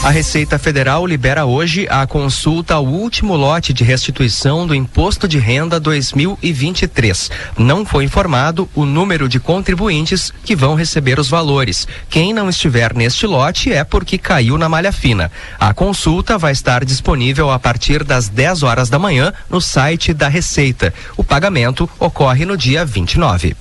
[0.03, 5.37] A Receita Federal libera hoje a consulta ao último lote de restituição do Imposto de
[5.37, 7.29] Renda 2023.
[7.55, 11.87] Não foi informado o número de contribuintes que vão receber os valores.
[12.09, 15.31] Quem não estiver neste lote é porque caiu na malha fina.
[15.59, 20.27] A consulta vai estar disponível a partir das 10 horas da manhã no site da
[20.27, 20.91] Receita.
[21.15, 23.55] O pagamento ocorre no dia 29.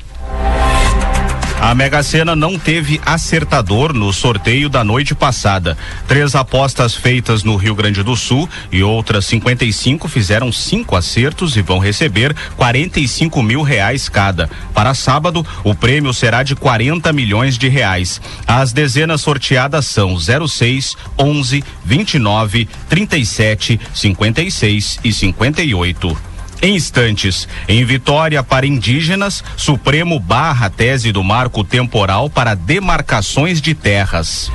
[1.61, 5.77] A Mega Sena não teve acertador no sorteio da noite passada.
[6.09, 11.63] Três apostas feitas no Rio Grande do Sul e outras 55 fizeram cinco acertos e
[11.63, 14.49] vão receber 45 mil reais cada.
[14.73, 18.23] Para sábado, o prêmio será de 40 milhões de reais.
[18.47, 26.30] As dezenas sorteadas são 06, 11, 29, 37, 56 e 58.
[26.63, 33.75] Em instantes, em vitória para indígenas, Supremo barra tese do marco temporal para demarcações de
[33.75, 34.51] terras.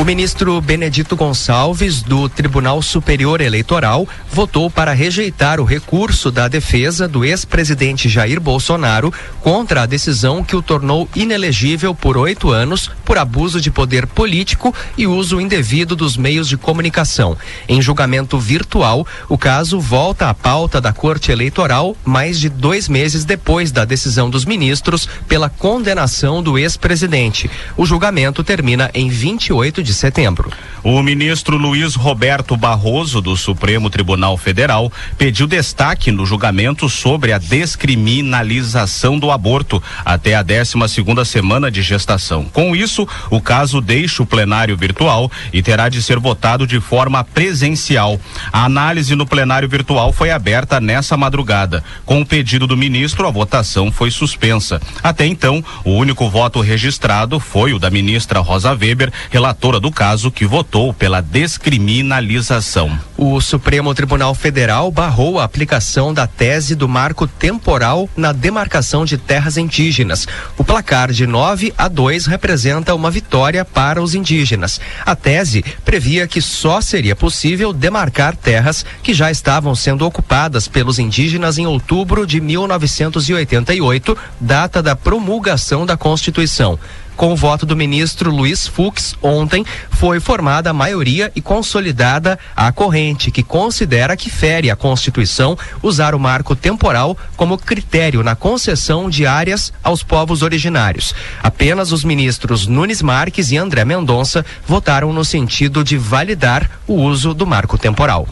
[0.00, 7.06] O ministro Benedito Gonçalves, do Tribunal Superior Eleitoral, votou para rejeitar o recurso da defesa
[7.06, 13.18] do ex-presidente Jair Bolsonaro contra a decisão que o tornou inelegível por oito anos por
[13.18, 17.36] abuso de poder político e uso indevido dos meios de comunicação.
[17.68, 23.26] Em julgamento virtual, o caso volta à pauta da Corte Eleitoral mais de dois meses
[23.26, 27.50] depois da decisão dos ministros pela condenação do ex-presidente.
[27.76, 30.50] O julgamento termina em 28 de setembro.
[30.82, 37.38] O ministro Luiz Roberto Barroso, do Supremo Tribunal Federal, pediu destaque no julgamento sobre a
[37.38, 42.44] descriminalização do aborto até a 12 segunda semana de gestação.
[42.44, 47.22] Com isso, o caso deixa o plenário virtual e terá de ser votado de forma
[47.22, 48.18] presencial.
[48.50, 51.84] A análise no plenário virtual foi aberta nessa madrugada.
[52.06, 54.80] Com o pedido do ministro, a votação foi suspensa.
[55.02, 60.30] Até então, o único voto registrado foi o da ministra Rosa Weber, relatora do caso
[60.30, 62.98] que votou pela descriminalização.
[63.16, 69.18] O Supremo Tribunal Federal barrou a aplicação da tese do marco temporal na demarcação de
[69.18, 70.26] terras indígenas.
[70.56, 74.80] O placar de 9 a 2 representa uma vitória para os indígenas.
[75.04, 80.98] A tese previa que só seria possível demarcar terras que já estavam sendo ocupadas pelos
[80.98, 86.78] indígenas em outubro de 1988, data da promulgação da Constituição.
[87.20, 92.72] Com o voto do ministro Luiz Fux, ontem foi formada a maioria e consolidada a
[92.72, 99.10] corrente, que considera que fere a Constituição usar o marco temporal como critério na concessão
[99.10, 101.14] de áreas aos povos originários.
[101.42, 107.34] Apenas os ministros Nunes Marques e André Mendonça votaram no sentido de validar o uso
[107.34, 108.26] do marco temporal.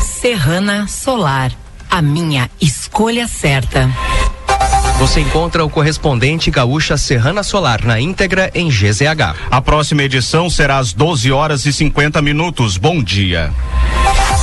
[0.00, 1.52] Serrana Solar,
[1.90, 3.90] a minha escolha certa.
[5.02, 9.34] Você encontra o correspondente gaúcha Serrana Solar na íntegra em GZH.
[9.50, 12.76] A próxima edição será às 12 horas e 50 minutos.
[12.76, 13.52] Bom dia.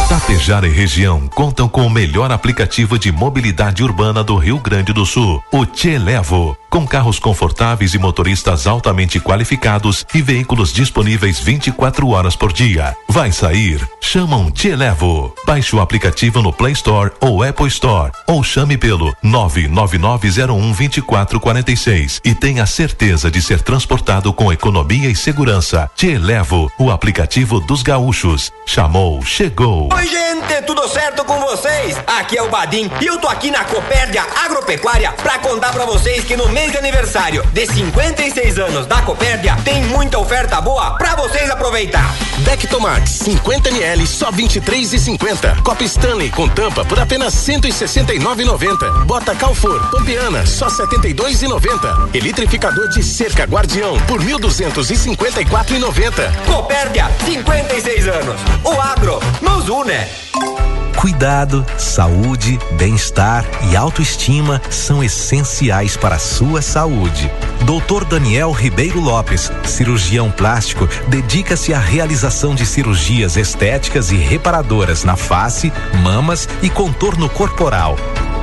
[0.10, 5.06] Tapejara e região contam com o melhor aplicativo de mobilidade urbana do Rio Grande do
[5.06, 6.59] Sul, o Te Levo.
[6.70, 12.96] Com carros confortáveis e motoristas altamente qualificados e veículos disponíveis 24 horas por dia.
[13.08, 13.82] Vai sair?
[14.00, 15.34] Chama um Te Levo.
[15.46, 22.68] Baixe o aplicativo no Play Store ou Apple Store ou chame pelo 999012446 e tenha
[22.68, 25.90] certeza de ser transportado com economia e segurança.
[25.96, 28.54] Te Levo, o aplicativo dos gaúchos.
[28.66, 29.90] Chamou, chegou.
[29.92, 31.98] Oi, gente, tudo certo com vocês?
[32.06, 36.24] Aqui é o Badim e eu tô aqui na Copérdia Agropecuária pra contar pra vocês
[36.24, 41.15] que no mês de aniversário de 56 anos da Copérdia tem muita oferta boa pra
[41.15, 42.13] vocês aproveitar.
[42.39, 45.63] Beck Tomates 50 ml só 23,50.
[45.63, 49.06] Copa Stanley com tampa por apenas 169,90.
[49.06, 52.13] Bota Calfor Pampiana só 72,90.
[52.13, 56.45] Eletrificador de cerca Guardião por 1.254,90.
[56.45, 58.36] Copérdia, 56 anos.
[58.65, 60.79] O agro nos une.
[61.00, 67.32] Cuidado, saúde, bem-estar e autoestima são essenciais para a sua saúde.
[67.62, 68.04] Dr.
[68.04, 75.72] Daniel Ribeiro Lopes, cirurgião plástico, dedica-se à realização de cirurgias estéticas e reparadoras na face,
[76.04, 77.96] mamas e contorno corporal.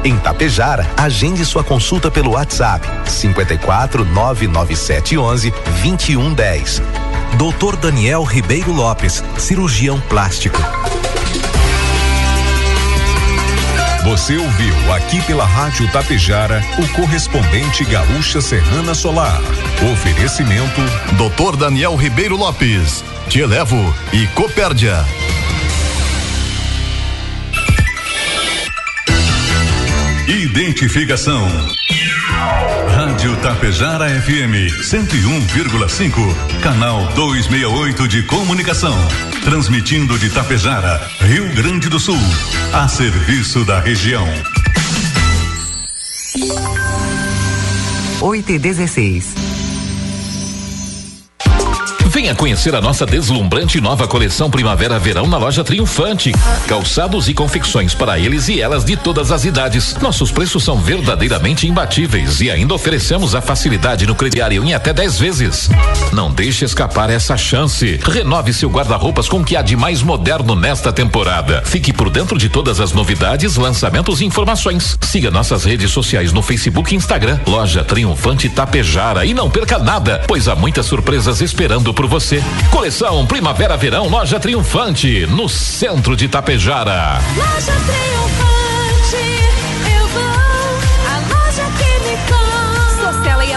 [0.02, 5.50] Em Tapejara, agende sua consulta pelo WhatsApp 54 99711
[5.82, 6.80] 2110.
[7.36, 7.76] Dr.
[7.76, 10.58] Daniel Ribeiro Lopes, cirurgião plástico.
[14.04, 19.40] Você ouviu aqui pela Rádio Tapejara o correspondente Gaúcha Serrana Solar.
[19.92, 20.80] Oferecimento
[21.16, 21.56] Dr.
[21.56, 25.04] Daniel Ribeiro Lopes, Te Elevo e Copérdia.
[30.28, 31.46] Identificação.
[32.88, 38.96] Rádio Tapejara FM 101,5, canal 268 de comunicação.
[39.44, 42.18] Transmitindo de Tapejara, Rio Grande do Sul,
[42.72, 44.26] a serviço da região.
[48.20, 49.55] 8 e 16.
[52.16, 56.32] Venha conhecer a nossa deslumbrante nova coleção Primavera-Verão na loja Triunfante.
[56.66, 59.94] Calçados e confecções para eles e elas de todas as idades.
[60.00, 65.18] Nossos preços são verdadeiramente imbatíveis e ainda oferecemos a facilidade no crediário em até 10
[65.18, 65.68] vezes.
[66.10, 68.00] Não deixe escapar essa chance.
[68.02, 71.60] Renove seu guarda-roupas com o que há de mais moderno nesta temporada.
[71.66, 74.96] Fique por dentro de todas as novidades, lançamentos e informações.
[75.02, 77.38] Siga nossas redes sociais no Facebook e Instagram.
[77.46, 82.42] Loja Triunfante Tapejara e não perca nada, pois há muitas surpresas esperando por você.
[82.70, 87.18] Coleção Primavera-Verão Loja Triunfante, no centro de Tapejara.
[87.36, 89.65] Loja Triunfante,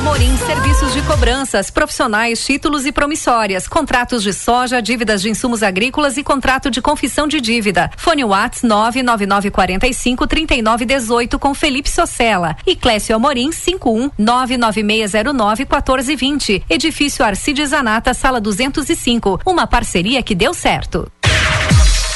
[0.09, 6.17] Amorim, serviços de cobranças, profissionais, títulos e promissórias, contratos de soja, dívidas de insumos agrícolas
[6.17, 7.91] e contrato de confissão de dívida.
[7.95, 16.63] Fone Whats 99945 3918 com Felipe Socella e Clécio Amorim 51 99609 1420.
[16.67, 19.41] Edifício Arcides Zanata, sala 205.
[19.45, 21.07] Uma parceria que deu certo.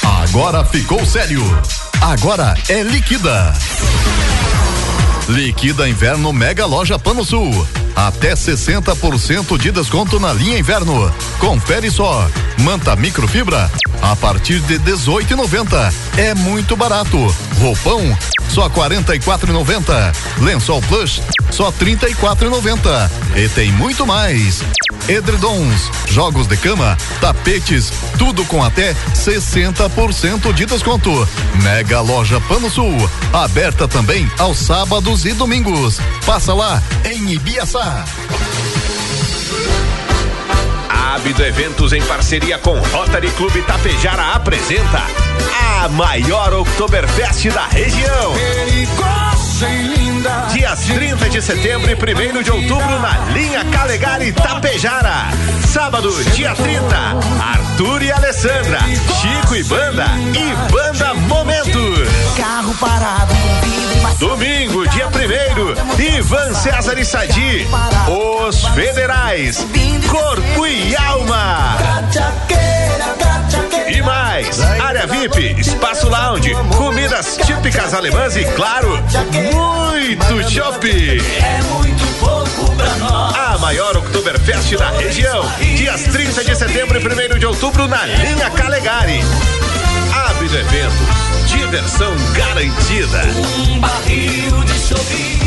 [0.02, 1.42] Agora ficou sério.
[2.02, 3.54] Agora é liquida.
[5.28, 7.52] Liquida Inverno Mega Loja Pano Sul.
[7.94, 11.12] Até 60% de desconto na linha inverno.
[11.38, 12.28] Confere só.
[12.58, 13.70] Manta microfibra
[14.02, 15.92] a partir de 18,90.
[16.16, 17.18] É muito barato.
[17.60, 18.16] Roupão
[18.48, 20.14] só 44,90.
[20.40, 23.10] Lençol plush só 34,90.
[23.36, 24.62] E tem muito mais.
[25.08, 31.28] Edredons, jogos de cama, tapetes, tudo com até 60% de desconto.
[31.62, 32.96] Mega Loja Pano Sul,
[33.32, 36.00] aberta também aos sábados e domingos.
[36.24, 37.83] Passa lá em Ibiaçá.
[40.88, 45.02] A Abido Eventos, em parceria com Rotary Clube Tapejara, apresenta
[45.84, 48.34] a maior Oktoberfest da região.
[50.52, 55.28] Dias 30 de setembro e 1 de outubro na linha Calegari Tapejara.
[55.66, 56.96] Sábado, dia 30,
[57.40, 58.80] Arthur e Alessandra,
[59.20, 61.80] Chico e Banda e Banda Momento.
[62.36, 63.34] Carro parado,
[64.18, 67.66] Domingo, dia 1 Ivan César e Sadi,
[68.08, 69.66] Os Federais,
[70.08, 71.76] Corpo e Alma.
[73.86, 78.98] E mais, área VIP, espaço lounge, comidas típicas alemãs e, claro,
[79.52, 81.18] muito shopping.
[81.20, 83.34] É muito pouco pra nós.
[83.36, 85.44] A maior Oktoberfest da região.
[85.76, 89.20] Dias 30 de setembro e 1 de outubro na linha Calegari.
[90.28, 91.24] Ábido Eventos.
[91.46, 93.22] Diversão garantida.
[93.58, 95.44] Um barril de chope.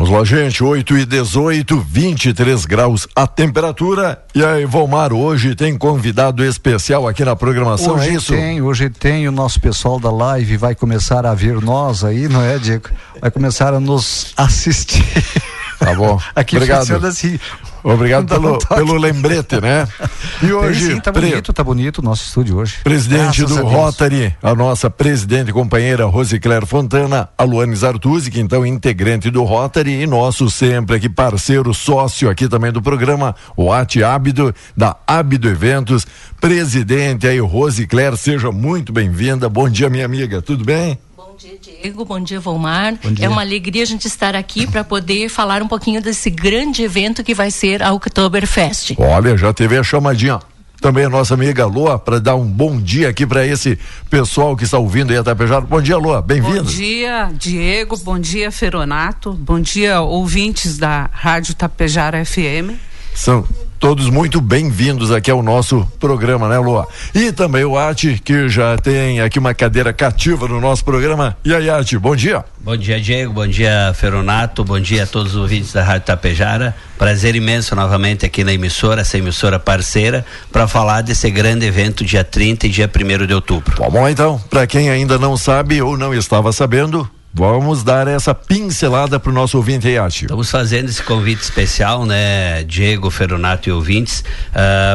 [0.00, 0.64] Vamos lá, gente.
[0.64, 4.18] 8 e 18, 23 graus a temperatura.
[4.34, 8.32] E aí, Volmar, hoje tem convidado especial aqui na programação, hoje é isso?
[8.32, 12.40] tem, hoje tem o nosso pessoal da live vai começar a ver nós aí, não
[12.40, 12.88] é, Diego?
[13.20, 15.04] Vai começar a nos assistir.
[15.80, 16.20] Tá bom.
[16.36, 16.80] Aqui Obrigado.
[16.80, 17.40] funciona assim.
[17.82, 19.88] Obrigado um pelo, pelo lembrete, né?
[20.42, 22.78] E hoje, sim, tá bonito, tá bonito o nosso estúdio hoje.
[22.82, 23.70] Presidente Graças do a.
[23.70, 29.30] Rotary, a nossa presidente e companheira Rosicler Fontana, a Luane Zartuzzi, que então é integrante
[29.30, 34.54] do Rotary e nosso sempre aqui parceiro, sócio aqui também do programa, o Ati Ábido,
[34.74, 36.06] da Ábido Eventos,
[36.40, 39.46] presidente aí, Rosicler, seja muito bem-vinda.
[39.46, 40.98] Bom dia, minha amiga, tudo bem?
[41.40, 42.98] Diego, bom dia, Volmar.
[43.02, 43.24] Bom dia.
[43.24, 47.24] É uma alegria a gente estar aqui para poder falar um pouquinho desse grande evento
[47.24, 48.94] que vai ser a Oktoberfest.
[48.98, 50.38] Olha, já teve a chamadinha.
[50.82, 53.78] Também a nossa amiga Lua, para dar um bom dia aqui para esse
[54.10, 55.62] pessoal que está ouvindo aí a Tapejara.
[55.62, 56.64] Bom dia, Lua, Bom bem-vindo.
[56.64, 57.96] dia, Diego.
[57.98, 59.32] Bom dia, Feronato.
[59.32, 62.76] Bom dia, ouvintes da Rádio Tapejara FM.
[63.14, 63.46] São
[63.80, 66.86] todos muito bem-vindos aqui ao nosso programa, né, Lua?
[67.14, 71.34] E também o Ati, que já tem aqui uma cadeira cativa no nosso programa.
[71.42, 72.44] E aí, Ati, bom dia.
[72.60, 73.32] Bom dia, Diego.
[73.32, 74.62] Bom dia, Feronato.
[74.62, 76.76] Bom dia a todos os ouvintes da Rádio Tapejara.
[76.98, 82.22] Prazer imenso novamente aqui na emissora, essa emissora parceira, para falar desse grande evento dia
[82.22, 83.82] 30 e dia 1 de outubro.
[83.82, 89.20] Lá então, para quem ainda não sabe ou não estava sabendo, vamos dar essa pincelada
[89.20, 90.24] para o nosso ouvinte aí, Ati.
[90.24, 94.24] Estamos fazendo esse convite especial, né, Diego, Feronato e ouvintes,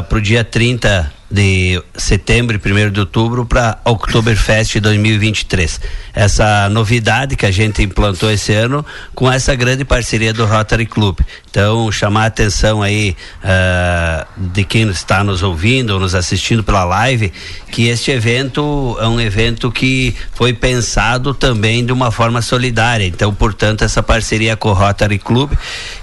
[0.07, 5.81] para o dia 30 de setembro e 1 de outubro para Oktoberfest 2023.
[6.13, 11.19] Essa novidade que a gente implantou esse ano com essa grande parceria do Rotary Club.
[11.49, 16.83] Então, chamar a atenção aí ah, de quem está nos ouvindo ou nos assistindo pela
[16.83, 17.31] live,
[17.71, 23.05] que este evento é um evento que foi pensado também de uma forma solidária.
[23.05, 25.51] Então, portanto, essa parceria com o Rotary Club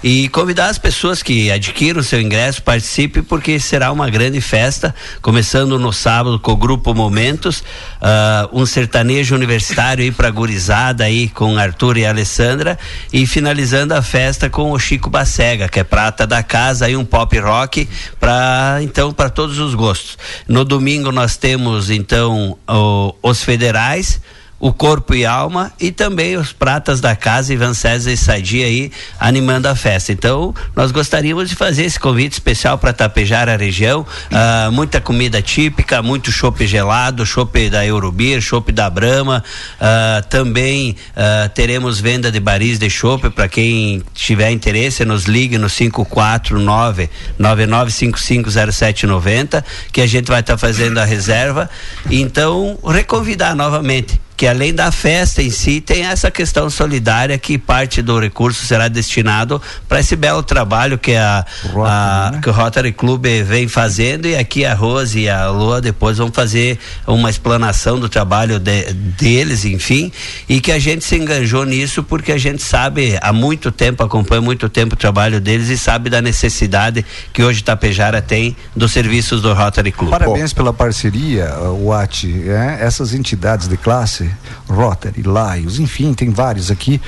[0.03, 5.79] e convidar as pessoas que adquiram seu ingresso, participe, porque será uma grande festa, começando
[5.79, 7.63] no sábado com o grupo Momentos,
[8.01, 12.79] ah, um sertanejo universitário aí para gurizada aí com Arthur e Alessandra
[13.13, 17.05] e finalizando a festa com o Chico Bacega, que é prata da casa e um
[17.05, 20.19] pop rock para então para todos os gostos.
[20.49, 24.21] No domingo nós temos então o- os federais
[24.63, 28.93] o Corpo e Alma e também os Pratas da Casa, Ivan César e Sadia aí
[29.19, 30.13] animando a festa.
[30.13, 34.07] Então, nós gostaríamos de fazer esse convite especial para tapejar a região.
[34.31, 39.43] Ah, muita comida típica, muito chopp gelado, chopp da Eurobeer, chopp da Brahma.
[39.81, 45.59] Ah, também ah, teremos venda de baris de chopp para quem tiver interesse, nos ligue
[45.59, 47.11] no 549
[47.41, 51.69] 99550790 que a gente vai estar fazendo a reserva.
[52.09, 58.03] Então, reconvidar novamente que além da festa em si, tem essa questão solidária que parte
[58.03, 61.47] do recurso será destinado para esse belo trabalho que a,
[61.87, 64.27] a- que o Rotary Club vem fazendo.
[64.27, 66.77] E aqui a Rose e a Lua depois vão fazer
[67.07, 70.11] uma explanação do trabalho de- deles, enfim,
[70.49, 74.43] e que a gente se enganjou nisso porque a gente sabe há muito tempo, acompanha
[74.43, 79.41] muito tempo o trabalho deles e sabe da necessidade que hoje Tapejara tem dos serviços
[79.41, 80.11] do Rotary Club.
[80.11, 84.32] Parabéns pela parceria, o AT, é, essas entidades de classe,
[84.69, 87.01] Rotary, Laios, enfim, tem vários aqui.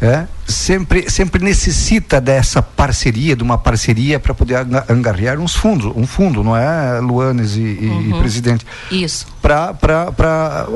[0.00, 5.92] É, sempre sempre necessita dessa parceria, de uma parceria para poder anga- angariar uns fundos,
[5.94, 8.18] um fundo, não é, Luanes e, Uhum.
[8.20, 8.66] presidente?
[8.90, 9.26] Isso.
[9.40, 10.66] Para para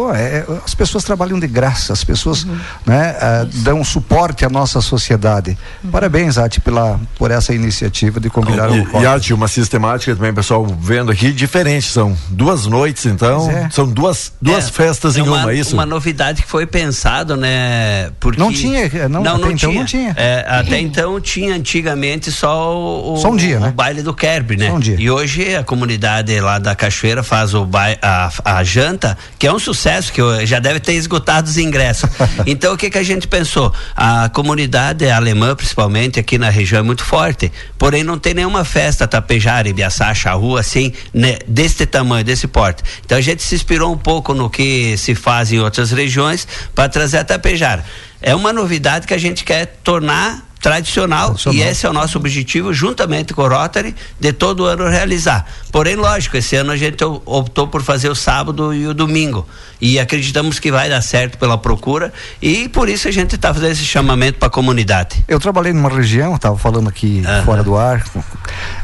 [0.64, 2.56] as pessoas trabalham de graça, as pessoas Uhum.
[2.86, 5.56] né, ah, dão suporte à nossa sociedade.
[5.82, 5.90] Uhum.
[5.90, 10.32] Parabéns, Ati, pela por essa iniciativa de convidar o E, e Ati, uma sistemática também,
[10.32, 11.86] pessoal, vendo aqui, diferente.
[11.90, 13.50] São duas noites, então.
[13.50, 13.68] É.
[13.70, 15.74] São duas, duas É, festas é em uma, uma, é isso?
[15.74, 18.10] Uma novidade que foi pensado, né?
[18.20, 20.12] Porque Não tinha, não, até então não tinha.
[20.16, 23.72] É, até então tinha antigamente só o, o- Só um dia, o né?
[23.74, 24.68] baile do Kerb, né?
[24.68, 24.96] Só um dia.
[24.98, 29.52] E hoje a comunidade lá da Cachoeira faz o bai, a, a janta, que é
[29.52, 32.08] um sucesso, que já deve ter esgotado os ingressos.
[32.46, 33.72] então o que que a gente pensou?
[33.96, 37.50] A comunidade alemã, principalmente aqui na região, é muito forte.
[37.78, 42.82] Porém, não tem nenhuma festa tapejara, Ibiaçá, Charrua, assim, né, deste tamanho, desse porte.
[43.04, 46.88] Então a gente se inspirou um pouco no que se faz em outras regiões para
[46.88, 47.84] trazer a tapejara.
[48.26, 52.72] É uma novidade que a gente quer tornar tradicional, e esse é o nosso objetivo
[52.72, 55.44] juntamente com o Rotary de todo ano realizar.
[55.70, 59.46] Porém, lógico, esse ano a gente optou por fazer o sábado e o domingo
[59.78, 63.72] e acreditamos que vai dar certo pela procura e por isso a gente está fazendo
[63.72, 65.22] esse chamamento para a comunidade.
[65.28, 68.02] Eu trabalhei numa região, estava falando aqui fora do ar,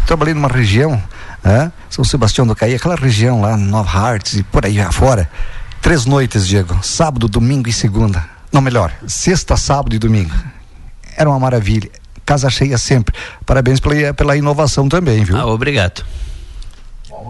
[0.05, 1.03] trabalhei numa região,
[1.43, 5.31] né, São Sebastião do Caí, aquela região lá, Nova Hartz e por aí afora.
[5.81, 8.39] Três noites, Diego, sábado, domingo e segunda.
[8.53, 10.35] Não, melhor, sexta, sábado e domingo.
[11.17, 11.91] Era uma maravilha.
[12.27, 13.15] Casa cheia sempre.
[13.45, 15.37] Parabéns pela, pela inovação também, viu?
[15.37, 16.05] Ah, obrigado.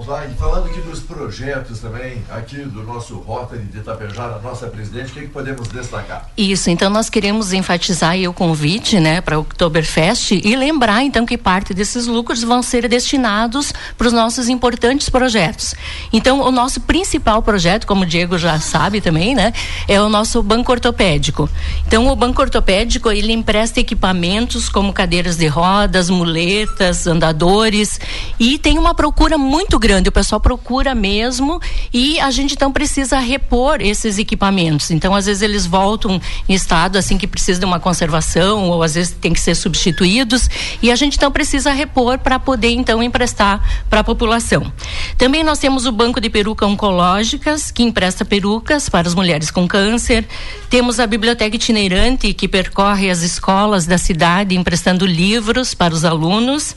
[0.00, 4.66] Vamos lá, e falando aqui dos projetos também, aqui do nosso Rotary de Itapejara, nossa
[4.66, 6.26] presidente, o que, que podemos destacar?
[6.38, 11.36] Isso, então nós queremos enfatizar o convite, né, para o Oktoberfest e lembrar então que
[11.36, 15.74] parte desses lucros vão ser destinados para os nossos importantes projetos.
[16.10, 19.52] Então, o nosso principal projeto, como o Diego já sabe também, né,
[19.86, 21.46] é o nosso banco ortopédico.
[21.86, 28.00] Então, o banco ortopédico, ele empresta equipamentos como cadeiras de rodas, muletas, andadores
[28.38, 31.60] e tem uma procura muito grande, o pessoal procura mesmo
[31.92, 34.90] e a gente então precisa repor esses equipamentos.
[34.90, 38.94] Então, às vezes eles voltam em estado assim que precisa de uma conservação ou às
[38.94, 40.48] vezes tem que ser substituídos
[40.80, 44.72] e a gente então precisa repor para poder então emprestar para a população.
[45.18, 49.66] Também nós temos o Banco de Peruca Oncológicas, que empresta perucas para as mulheres com
[49.66, 50.26] câncer.
[50.68, 56.76] Temos a Biblioteca Itinerante, que percorre as escolas da cidade emprestando livros para os alunos.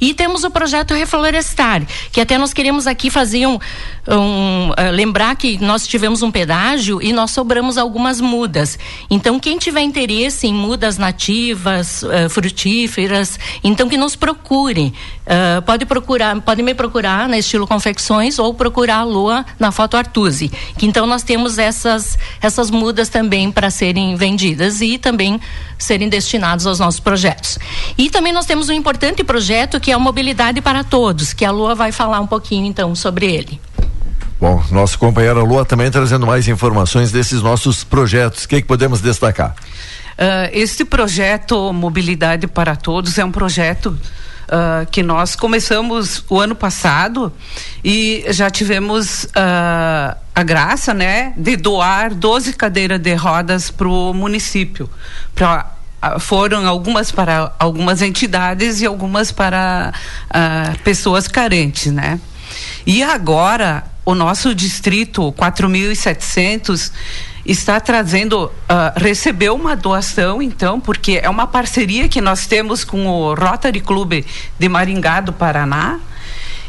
[0.00, 1.82] E temos o projeto Reflorestar,
[2.12, 3.58] que até nós queremos aqui fazer um.
[4.08, 8.78] Um, eh, lembrar que nós tivemos um pedágio e nós sobramos algumas mudas.
[9.10, 14.92] Então, quem tiver interesse em mudas nativas, eh, frutíferas, então que nos procure.
[15.26, 19.96] Ah, pode procurar, pode me procurar na estilo confecções ou procurar a Lua na foto
[19.96, 20.50] Artusi.
[20.76, 25.40] Que então nós temos essas, essas mudas também para serem vendidas e também
[25.78, 27.58] serem destinados aos nossos projetos.
[27.96, 31.50] E também nós temos um importante projeto que é a Mobilidade para Todos, que a
[31.50, 33.60] Lua vai falar um pouquinho então sobre ele.
[34.40, 38.44] Bom, nosso companheiro Lua também trazendo mais informações desses nossos projetos.
[38.44, 39.54] O que, que podemos destacar?
[40.18, 43.98] Ah, este projeto Mobilidade para Todos é um projeto
[44.48, 47.32] ah, que nós começamos o ano passado
[47.82, 54.12] e já tivemos ah, a graça, né, de doar 12 cadeiras de rodas para o
[54.12, 54.90] município.
[55.34, 55.70] Pra,
[56.20, 59.90] foram algumas para algumas entidades e algumas para
[60.84, 62.20] pessoas carentes, né?
[62.84, 66.92] E agora o nosso distrito 4.700
[67.44, 73.06] está trazendo, ah, recebeu uma doação, então, porque é uma parceria que nós temos com
[73.06, 74.24] o Rotary Club
[74.58, 76.00] de Maringá do Paraná.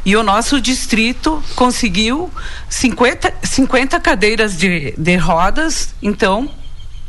[0.06, 2.32] E o nosso distrito conseguiu
[2.70, 6.50] 50, 50 cadeiras de, de rodas, então,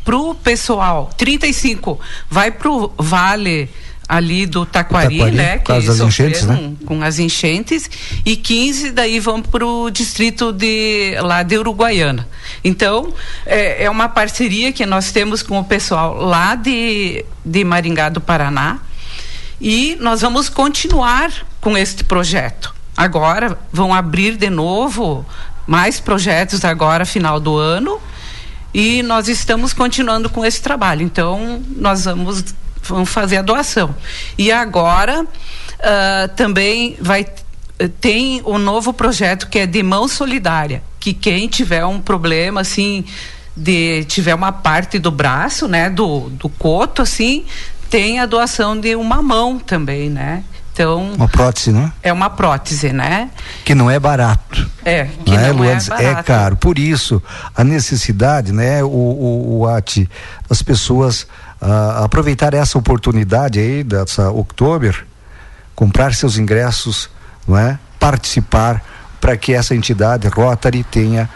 [0.02, 1.10] para o pessoal.
[1.16, 2.00] 35
[2.30, 3.68] vai para o Vale
[4.08, 5.58] ali do Taquari, Taquari, né?
[5.58, 7.90] causa das enchentes, sofreram com as enchentes
[8.24, 12.26] e 15 daí vão para o distrito de lá de Uruguaiana.
[12.62, 13.12] Então
[13.44, 18.20] é, é uma parceria que nós temos com o pessoal lá de, de Maringá do
[18.20, 18.78] Paraná
[19.60, 22.74] e nós vamos continuar com este projeto.
[22.96, 25.26] Agora vão abrir de novo
[25.66, 28.00] mais projetos agora final do ano
[28.72, 31.02] e nós estamos continuando com esse trabalho.
[31.02, 32.44] Então nós vamos
[32.88, 33.94] vamos fazer a doação.
[34.38, 35.26] E agora
[35.80, 37.26] ah, também vai
[38.00, 42.62] tem o um novo projeto que é de mão solidária, que quem tiver um problema
[42.62, 43.04] assim
[43.54, 47.44] de tiver uma parte do braço, né, do, do coto assim,
[47.90, 50.42] tem a doação de uma mão também, né?
[50.72, 51.90] Então, Uma prótese, né?
[52.02, 53.30] é uma prótese, né?
[53.64, 54.70] Que não é barato.
[54.84, 55.88] É, que né, não é Luandes?
[55.88, 56.24] barato.
[56.24, 56.56] caro.
[56.56, 57.22] Por isso,
[57.54, 60.06] a necessidade, né, o, o, o AT,
[60.46, 61.26] das pessoas
[61.68, 65.04] ah, aproveitar essa oportunidade aí dessa Oktober,
[65.74, 67.10] comprar seus ingressos,
[67.46, 67.76] não é?
[67.98, 68.84] Participar
[69.20, 71.28] para que essa entidade Rotary tenha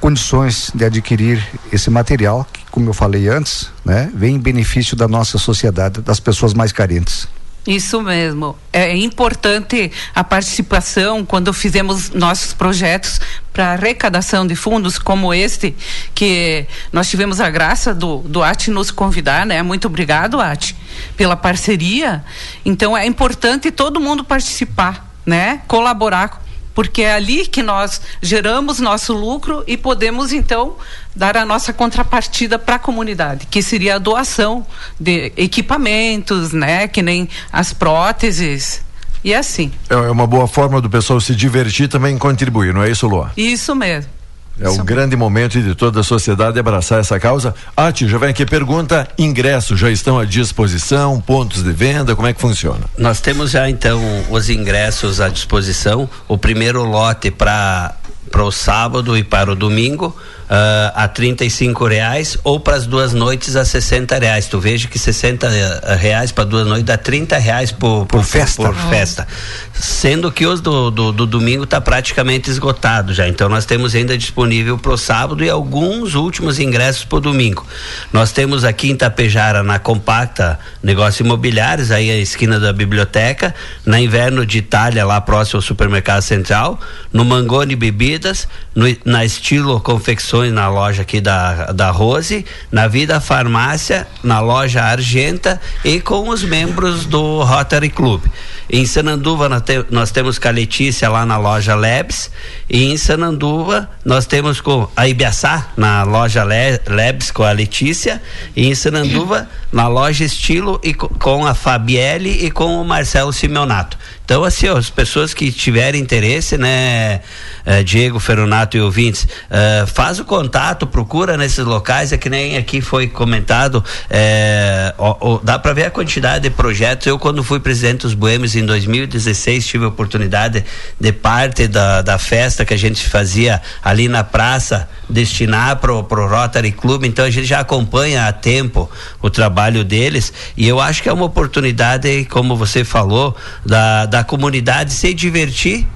[0.00, 5.06] condições de adquirir esse material que, como eu falei antes, né, vem em benefício da
[5.06, 7.28] nossa sociedade, das pessoas mais carentes.
[7.66, 8.56] Isso mesmo.
[8.72, 13.20] É importante a participação quando fizemos nossos projetos
[13.52, 15.74] para arrecadação de fundos como este,
[16.14, 19.62] que nós tivemos a graça do, do AT nos convidar, né?
[19.62, 20.76] Muito obrigado, AT,
[21.16, 22.24] pela parceria.
[22.64, 25.62] Então é importante todo mundo participar, né?
[25.66, 26.45] Colaborar
[26.76, 30.76] porque é ali que nós geramos nosso lucro e podemos então
[31.14, 34.64] dar a nossa contrapartida para a comunidade, que seria a doação
[35.00, 38.84] de equipamentos, né, que nem as próteses
[39.24, 39.72] e assim.
[39.88, 43.08] É é uma boa forma do pessoal se divertir e também contribuir, não é isso,
[43.08, 43.32] Lua?
[43.36, 44.15] Isso mesmo.
[44.60, 47.54] É um grande momento de toda a sociedade abraçar essa causa.
[47.76, 52.32] Ati, já vem aqui pergunta: ingressos já estão à disposição, pontos de venda, como é
[52.32, 52.80] que funciona?
[52.96, 54.00] Nós temos já então
[54.30, 56.08] os ingressos à disposição.
[56.26, 57.94] O primeiro lote para
[58.30, 60.14] para o sábado e para o domingo
[60.48, 64.46] ah, a 35 reais ou para as duas noites a 60 reais.
[64.46, 68.62] Tu veja que 60 reais para duas noites dá 30 reais por, por, festa.
[68.62, 69.26] Por, festa.
[69.74, 73.26] Sendo que os do, do, do domingo está praticamente esgotado já.
[73.28, 77.66] Então nós temos ainda disponível para o sábado e alguns últimos ingressos para o domingo.
[78.12, 84.00] Nós temos aqui em Tapejara na Compacta Negócios Imobiliários, aí a esquina da biblioteca, na
[84.00, 86.78] Inverno de Itália, lá próximo ao Supermercado Central,
[87.12, 93.20] no Mangone Bebidas, no, na Estilo Confecções, na loja aqui da, da Rose, na Vida
[93.20, 98.22] Farmácia, na loja Argenta e com os membros do Rotary Club.
[98.68, 102.30] Em Sananduva nós, nós temos com a Letícia lá na loja Lebs
[102.68, 108.20] e em Sananduva nós temos com a Ibiaçá na loja Le, Lebs com a Letícia
[108.56, 113.32] e em Sananduva na loja Estilo e co, com a Fabielle e com o Marcelo
[113.32, 113.96] Simeonato.
[114.26, 117.20] Então, assim, ó, as pessoas que tiverem interesse, né,
[117.64, 122.56] eh, Diego, Feronato e ouvintes, eh, faz o contato, procura nesses locais, é que nem
[122.56, 127.06] aqui foi comentado, eh, ó, ó, dá para ver a quantidade de projetos.
[127.06, 130.64] Eu, quando fui presidente dos Boêmios em 2016, tive a oportunidade
[131.00, 136.26] de parte da, da festa que a gente fazia ali na praça, destinar pro, pro
[136.26, 138.90] Rotary Club, então a gente já acompanha há tempo
[139.22, 144.15] o trabalho deles e eu acho que é uma oportunidade, como você falou, da, da
[144.24, 145.86] comunidade se divertir,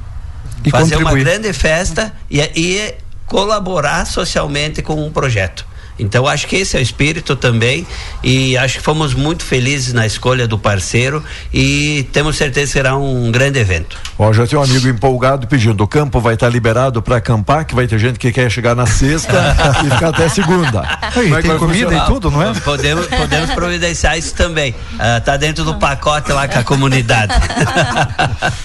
[0.64, 1.25] E fazer uma contribuir.
[1.25, 2.95] grande festa e, e
[3.27, 5.66] colaborar socialmente com um projeto.
[6.01, 7.86] Então acho que esse é o espírito também
[8.22, 11.22] e acho que fomos muito felizes na escolha do parceiro
[11.53, 13.96] e temos certeza que será um grande evento.
[14.18, 17.74] Ó, já tem um amigo empolgado pedindo: o campo vai estar liberado para acampar, que
[17.74, 20.82] vai ter gente que quer chegar na sexta e ficar até segunda.
[21.12, 22.11] Como é que vai funcionar?
[22.30, 22.55] não é?
[22.61, 24.74] Podemos, podemos providenciar isso também.
[24.98, 27.32] Ah, tá dentro do pacote lá com a comunidade.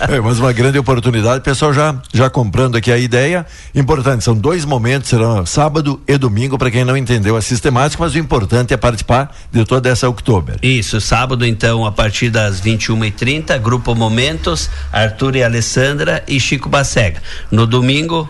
[0.07, 3.45] É, mas uma grande oportunidade, pessoal já já comprando aqui a ideia.
[3.73, 8.13] Importante, são dois momentos, serão sábado e domingo para quem não entendeu a sistemática, mas
[8.13, 10.57] o importante é participar de toda essa outubro.
[10.61, 17.21] Isso, sábado então, a partir das 21h30, Grupo Momentos, Arthur e Alessandra e Chico Bacega.
[17.49, 18.29] No domingo,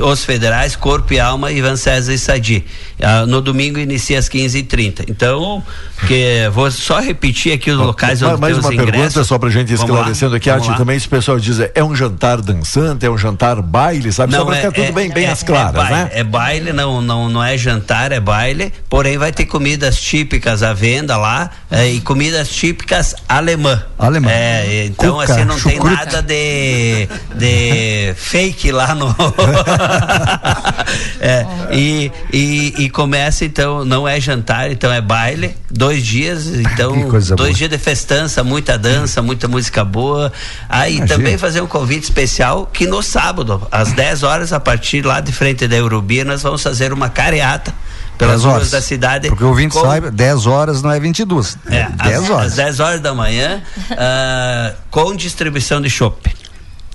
[0.00, 2.64] os federais, Corpo e Alma, Ivan César e Sadi.
[3.00, 5.04] Ah, no domingo inicia às 15h30.
[5.08, 5.62] Então,
[6.06, 8.90] que, vou só repetir aqui os locais onde mais uma ingressos.
[8.92, 10.58] pergunta só pra gente lá, esclarecendo aqui, lá.
[10.76, 14.34] também esse pessoal diz, é um jantar dançante, é um jantar baile, sabe?
[14.34, 16.10] só pra ficar tudo bem, bem é- às claras, é baile, né?
[16.12, 18.72] É baile, não, não, não é jantar, é baile.
[18.88, 23.82] Porém, vai ter comidas típicas à venda lá é, e comidas típicas alemã.
[23.98, 24.30] Alemã.
[24.30, 29.14] É, então Cuca, assim não tem nada de, de fake lá no.
[31.20, 36.92] É, e, e, e começa então, não é jantar, então é baile, dois dias, então
[36.92, 37.58] que coisa dois boa.
[37.58, 40.32] dias de festança, muita dança, muita música boa.
[40.68, 41.16] Aí Imagina.
[41.18, 45.32] também fazer um convite especial que no sábado, às 10 horas, a partir lá de
[45.32, 47.74] frente da Eurubia, nós vamos fazer uma careata
[48.16, 49.28] pelas 10 ruas da cidade.
[49.28, 51.58] Porque o ouvinte com- saiba, 10 horas não é 22.
[51.68, 52.46] é, É, 10 às, horas.
[52.48, 53.62] às 10 horas da manhã,
[53.92, 56.35] ah, com distribuição de chopp.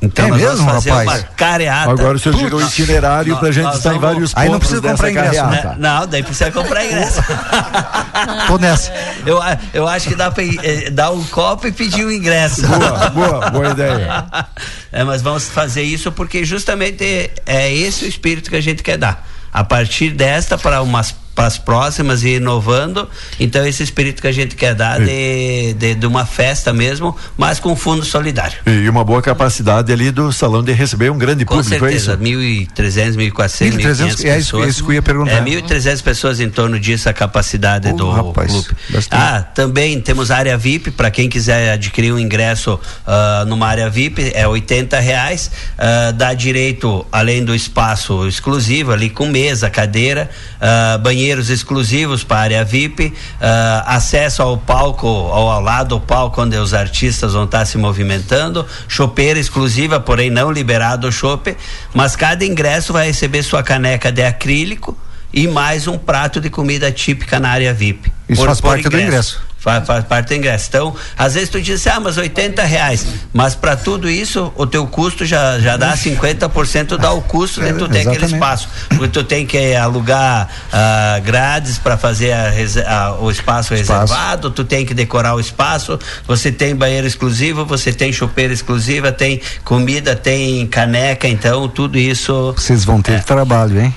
[0.01, 1.07] Então É nós mesmo, vamos fazer rapaz?
[1.21, 1.91] uma careata.
[1.91, 4.53] Agora o senhor tirou o itinerário pra gente nós estar em vamos- vários Aí não
[4.55, 5.45] pontos precisa comprar ingresso.
[5.45, 5.75] Né?
[5.77, 7.21] Não, daí precisa comprar ingresso.
[8.47, 8.91] Tô nessa.
[9.25, 12.65] Eu, a- eu acho que dá pra eh, dar um copo e pedir o ingresso.
[12.67, 14.25] Boa, boa, boa ideia.
[14.93, 18.97] É, mas vamos fazer isso porque justamente é esse o espírito que a gente quer
[18.97, 19.25] dar.
[19.53, 23.07] A partir desta, para umas para as próximas e inovando.
[23.39, 27.59] Então esse espírito que a gente quer dar de, de, de uma festa mesmo, mas
[27.59, 28.57] com fundo solidário.
[28.65, 32.13] E uma boa capacidade ali do salão de receber um grande Com público, é certeza,
[32.13, 32.73] isso?
[32.75, 34.69] 1.300, 1.400, 1.300, 1.500 é pessoas.
[34.69, 35.31] isso que eu ia perguntar.
[35.31, 38.69] É 1.300 pessoas em torno disso a capacidade do rapaz, clube.
[38.89, 39.21] bastante.
[39.21, 44.31] Ah, também temos área VIP para quem quiser adquirir um ingresso ah, numa área VIP
[44.33, 45.51] é 80 reais.
[45.77, 50.29] Ah, dá direito além do espaço exclusivo ali com mesa, cadeira,
[50.59, 56.41] ah, banheiros exclusivos para área VIP, ah, acesso ao palco, ao, ao lado do palco
[56.41, 61.55] onde os artistas vão estar se movimentando, chopeira exclusiva, porém não liberado o chope,
[61.93, 64.97] mas cada ingresso vai receber sua caneca de acrílico
[65.33, 68.11] e mais um prato de comida típica na área VIP.
[68.27, 69.41] Isso faz parte do ingresso.
[69.61, 70.65] Faz, faz parte do ingresso.
[70.69, 73.05] Então, às vezes tu diz, ah, mas 80 reais.
[73.31, 77.71] Mas para tudo isso, o teu custo já, já dá 50% dá o custo de
[77.73, 78.67] tu ter aquele espaço.
[78.89, 82.51] Porque tu tem que alugar ah, grades para fazer a
[82.87, 87.93] a- o espaço, reservado, tu tem que decorar o espaço, você tem banheiro exclusivo, você
[87.93, 92.53] tem chopeira exclusiva, tem comida, tem caneca, então tudo isso.
[92.57, 93.01] Vocês vão É.
[93.03, 93.93] ter trabalho, hein?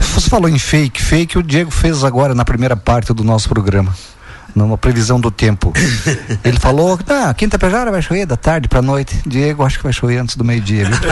[0.00, 3.94] Você falou em fake, fake o Diego fez agora na primeira parte do nosso programa.
[4.56, 5.72] Numa previsão do tempo.
[6.42, 9.20] Ele falou, ah, quinta pejara vai chover da tarde pra noite.
[9.26, 10.96] Diego, acho que vai chover antes do meio-dia, viu?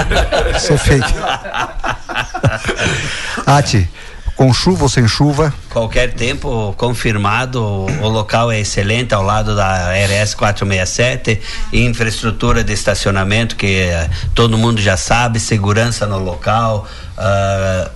[0.55, 1.15] É fake.
[3.45, 3.89] Ati,
[4.35, 9.93] com chuva ou sem chuva, Qualquer tempo confirmado, o local é excelente ao lado da
[9.93, 11.41] RS 467,
[11.73, 16.87] infraestrutura de estacionamento que eh, todo mundo já sabe, segurança no local,
[17.19, 17.91] ah,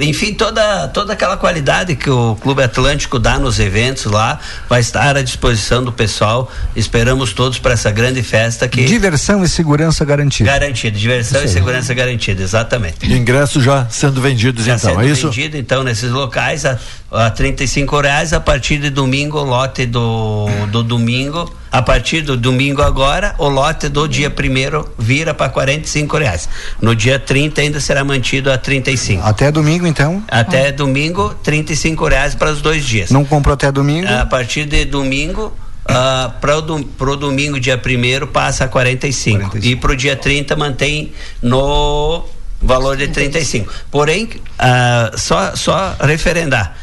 [0.00, 5.16] enfim, toda, toda aquela qualidade que o Clube Atlântico dá nos eventos lá vai estar
[5.16, 6.50] à disposição do pessoal.
[6.74, 10.50] Esperamos todos para essa grande festa que diversão e segurança garantida.
[10.50, 11.54] garantida, diversão Isso e aí.
[11.54, 13.04] segurança garantida, exatamente.
[13.12, 15.28] Ingressos já sendo vendidos Já então, sendo é isso?
[15.28, 16.78] vendido, então, nesses locais, a,
[17.10, 22.36] a 35 reais, a partir de domingo, o lote do, do domingo, a partir do
[22.36, 26.46] domingo agora, o lote do dia primeiro vira para 45 reais.
[26.80, 29.26] No dia 30 ainda será mantido a 35.
[29.26, 30.22] Até domingo, então?
[30.28, 33.10] Até domingo, 35 reais para os dois dias.
[33.10, 34.06] Não comprou até domingo?
[34.06, 35.56] A partir de domingo,
[35.86, 39.56] ah, para o do, pro domingo, dia primeiro passa a 45.
[39.56, 42.22] E para o dia 30 mantém no
[42.60, 43.72] valor de 35.
[43.90, 46.76] Porém, ah, só, só referendar.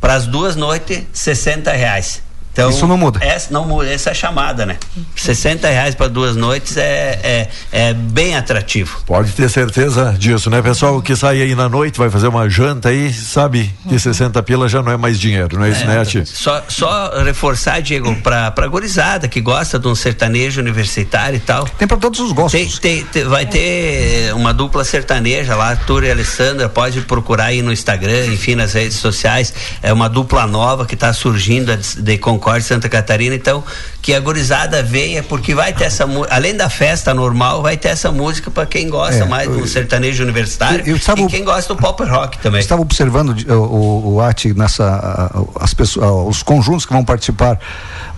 [0.00, 2.22] Para as duas noites, 60 reais.
[2.52, 3.18] Então, Isso não muda.
[3.24, 4.76] Essa, não essa é a chamada, né?
[5.16, 9.00] 60 reais para duas noites é, é, é bem atrativo.
[9.06, 11.00] Pode ter certeza disso, né, pessoal?
[11.00, 14.82] Que sai aí na noite, vai fazer uma janta aí, sabe que 60 pila já
[14.82, 16.26] não é mais dinheiro, não é isso, É, né, Ati?
[16.26, 21.64] Só, só reforçar, Diego, pra, pra gurizada que gosta de um sertanejo universitário e tal.
[21.78, 22.78] Tem para todos os gostos.
[22.78, 27.62] Tem, tem- tem- vai ter uma dupla sertaneja lá, Arthur e Alessandra, pode procurar aí
[27.62, 29.54] no Instagram, enfim, nas redes sociais.
[29.82, 33.36] É uma dupla nova que está surgindo de, de Concórdia, Santa Catarina.
[33.36, 33.62] Então,
[34.02, 38.10] que a gurizada venha, porque vai ter essa além da festa normal, vai ter essa
[38.10, 41.72] música para quem gosta É, mais do sertanejo universitário eu- eu estava- e quem gosta
[41.72, 42.60] do pop rock também.
[42.60, 45.30] Estava observando o, o, o Ati nessa
[45.60, 47.58] as pessoas, os conjuntos que vão participar,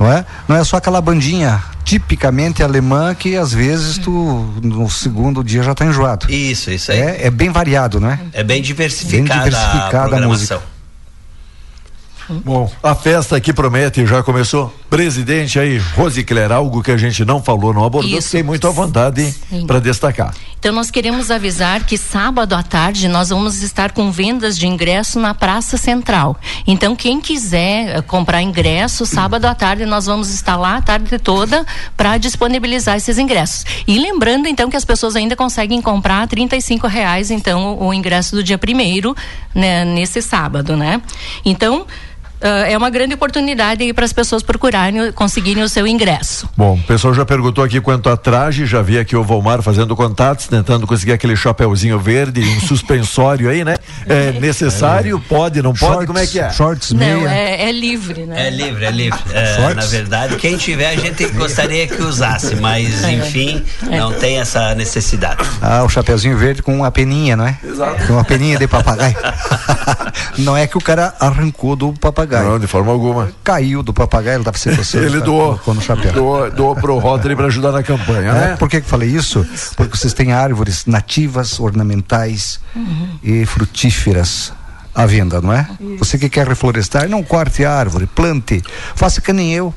[0.00, 0.24] não é?
[0.48, 4.10] Não é só aquela bandinha tipicamente alemã que às vezes tu
[4.62, 6.30] no segundo dia já está enjoado.
[6.32, 6.98] Isso, isso aí.
[6.98, 8.18] É, é bem variado, não é?
[8.32, 10.60] É bem diversificada, Bem diversificada a a música.
[12.28, 14.72] Bom, a festa que promete já começou.
[14.94, 18.30] Presidente aí, Rosicler, algo que a gente não falou, não abordou, Isso.
[18.30, 19.34] tem muito à vontade
[19.66, 20.32] para destacar.
[20.56, 25.18] Então nós queremos avisar que sábado à tarde nós vamos estar com vendas de ingresso
[25.18, 26.36] na Praça Central.
[26.64, 31.18] Então quem quiser eh, comprar ingresso, sábado à tarde nós vamos estar lá a tarde
[31.18, 31.66] toda
[31.96, 33.66] para disponibilizar esses ingressos.
[33.88, 38.36] E lembrando então que as pessoas ainda conseguem comprar 35 reais então o, o ingresso
[38.36, 39.12] do dia primeiro,
[39.52, 41.02] né, nesse sábado, né?
[41.44, 41.84] Então
[42.40, 46.48] ah, é uma grande oportunidade para as pessoas procurarem conseguirem o seu ingresso.
[46.56, 49.96] Bom, o pessoal já perguntou aqui quanto a traje, já vi aqui o Volmar fazendo
[49.96, 53.76] contatos, tentando conseguir aquele chapeuzinho verde, um suspensório aí, né?
[54.06, 55.18] É necessário?
[55.28, 55.92] Pode, não pode?
[55.92, 56.50] Shorts, Como é que é?
[56.50, 58.48] Shorts, Não, é, é livre, né?
[58.48, 59.18] É livre, é livre.
[59.32, 64.74] É, na verdade, quem tiver a gente gostaria que usasse, mas enfim, não tem essa
[64.74, 65.42] necessidade.
[65.62, 67.58] Ah, o chapeuzinho verde com uma peninha, não é?
[67.64, 68.06] Exato.
[68.06, 69.16] Com uma peninha de papagaio.
[70.38, 72.23] não é que o cara arrancou do papagaio.
[72.26, 73.30] Não, de forma alguma.
[73.42, 75.04] Caiu do papagaio, ele estava se coçando.
[75.04, 75.24] Ele tá?
[75.24, 76.12] doou, no chapéu.
[76.12, 78.56] doou, doou pro Rotary para ajudar na campanha, É, né?
[78.56, 79.46] Por que que eu falei isso?
[79.76, 82.60] Porque vocês têm árvores nativas, ornamentais
[83.22, 84.52] e frutíferas
[84.94, 85.68] à venda, não é?
[85.98, 88.62] Você que quer reflorestar, não corte a árvore, plante.
[88.94, 89.74] Faça que nem eu.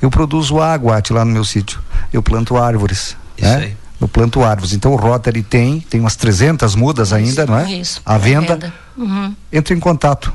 [0.00, 1.80] Eu produzo água lá no meu sítio.
[2.12, 3.16] Eu planto árvores.
[3.36, 3.56] Isso né?
[3.56, 3.76] aí.
[4.00, 4.72] Eu planto árvores.
[4.72, 7.70] Então o Rotary tem, tem umas 300 mudas ainda, não é?
[7.70, 8.00] Isso.
[8.04, 8.72] À venda.
[8.96, 9.34] Uhum.
[9.52, 10.32] Entre em contato.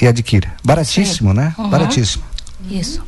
[0.00, 0.52] E adquira.
[0.64, 1.54] Baratíssimo, né?
[1.58, 1.68] Uhum.
[1.68, 2.24] Baratíssimo.
[2.70, 3.02] Isso.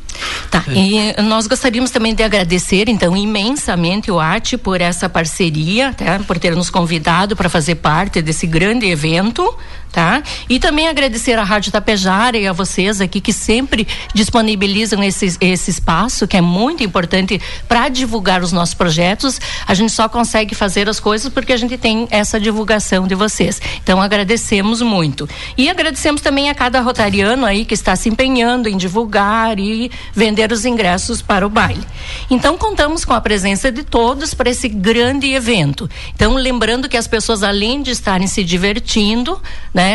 [0.49, 6.19] Tá, e nós gostaríamos também de agradecer, então, imensamente o Arte por essa parceria, tá?
[6.25, 9.55] Por ter nos convidado para fazer parte desse grande evento,
[9.91, 10.21] tá?
[10.47, 15.71] E também agradecer à Rádio Tapejara e a vocês aqui que sempre disponibilizam esse, esse
[15.71, 19.39] espaço, que é muito importante para divulgar os nossos projetos.
[19.67, 23.61] A gente só consegue fazer as coisas porque a gente tem essa divulgação de vocês.
[23.81, 25.27] Então, agradecemos muito.
[25.57, 30.51] E agradecemos também a cada rotariano aí que está se empenhando em divulgar e vender
[30.51, 31.85] os ingressos para o baile.
[32.29, 35.89] Então, contamos com a presença de todos para esse grande evento.
[36.15, 39.41] Então, lembrando que as pessoas, além de estarem se divertindo,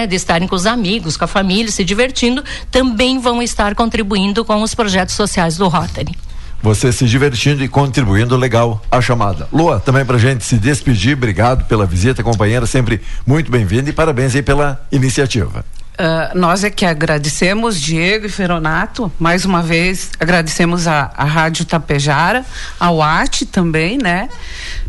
[0.07, 4.63] de estarem com os amigos, com a família, se divertindo, também vão estar contribuindo com
[4.63, 6.17] os projetos sociais do Rotary.
[6.63, 9.47] Você se divertindo e contribuindo legal a chamada.
[9.53, 14.35] Lua, também pra gente se despedir, obrigado pela visita, companheira, sempre muito bem-vinda e parabéns
[14.35, 15.63] aí pela iniciativa.
[15.97, 21.65] Ah, nós é que agradecemos, Diego e Feronato, mais uma vez agradecemos a, a Rádio
[21.65, 22.45] Tapejara,
[22.81, 24.29] ao Arte também, né,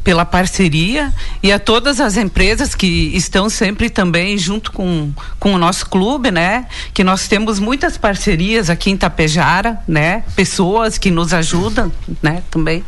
[0.03, 5.59] pela parceria e a todas as empresas que estão sempre também junto com, com o
[5.59, 11.35] nosso clube, né, que nós temos muitas parcerias aqui em Tapejara, né, pessoas que nos
[11.35, 11.91] ajudam,
[12.21, 12.83] né, também.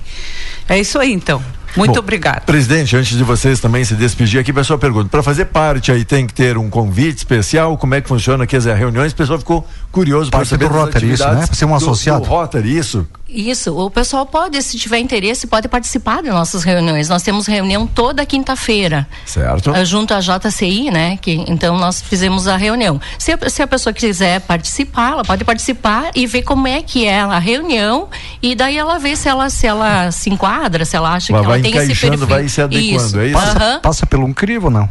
[0.68, 1.39] É isso aí, então.
[1.76, 2.41] Muito Bom, obrigada.
[2.41, 6.26] Presidente, antes de vocês também se despedir aqui, pessoal pergunta, para fazer parte aí tem
[6.26, 9.11] que ter um convite especial, como é que funciona aqui as reuniões?
[9.11, 11.45] O pessoal ficou curioso para saber do das Rotary, isso, né?
[11.45, 12.22] Pra ser um do- associado.
[12.22, 13.07] Do Rotary, isso?
[13.30, 17.09] Isso, o pessoal pode, se tiver interesse, pode participar de nossas reuniões.
[17.09, 19.05] Nós temos reunião toda quinta-feira.
[19.26, 19.70] Certo.
[19.76, 21.18] Ah, Junto à JCI, né?
[21.22, 23.01] Que, então nós fizemos a reunião.
[23.20, 27.05] Se a, se a pessoa quiser participar, ela pode participar e ver como é que
[27.05, 28.07] é a reunião
[28.41, 31.45] e daí ela vê se ela se ela se enquadra, se ela acha Ela que
[31.45, 32.28] ela vai tem esse encaixando, perfil.
[32.28, 33.20] vai se adequando, isso.
[33.20, 33.34] é isso?
[33.34, 34.89] Passa, Aham, passa pelo um crivo ou não?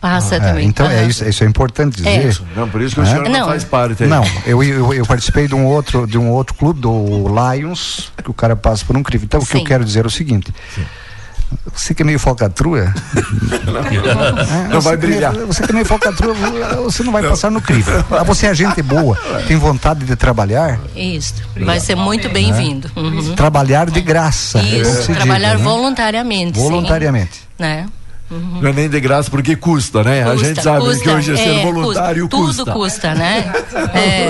[0.00, 0.66] passa É, também.
[0.66, 1.08] então é Aham.
[1.08, 2.08] isso, isso é importante dizer.
[2.08, 2.32] É.
[2.58, 3.06] Não, por isso que o É?
[3.06, 3.46] senhor não, Não.
[3.48, 4.08] faz parte aí.
[4.08, 8.30] Não, eu, eu, eu participei de um outro de um outro clube do Lions, que
[8.30, 9.24] o cara passa por um crivo.
[9.26, 9.66] Então o que eu Sim.
[9.66, 10.54] quero dizer é o seguinte.
[11.74, 15.32] Você que é meio falcatrua, é, Não você vai que é meio- brilhar.
[15.46, 16.34] Você que é meio falcatrua,
[16.84, 17.90] você não vai passar no crivo.
[18.10, 21.34] Ah, Você é gente boa, tem vontade de trabalhar, Isso.
[21.56, 22.90] Vai ser muito bem-vindo.
[22.96, 23.34] Uhum.
[23.34, 24.58] trabalhar de graça.
[24.58, 25.64] é Isso, trabalhar diz, né?
[25.64, 26.58] voluntariamente.
[26.58, 26.64] sim.
[26.64, 27.40] Voluntariamente.
[27.58, 27.86] Né?
[28.30, 28.60] Uhum.
[28.62, 30.22] Não é nem de graça porque custa, né?
[30.22, 32.64] a Custa, gente sabe custa, que hoje é ser é, voluntário custa, custa.
[32.64, 33.52] Tudo custa, né?
[33.94, 34.28] É,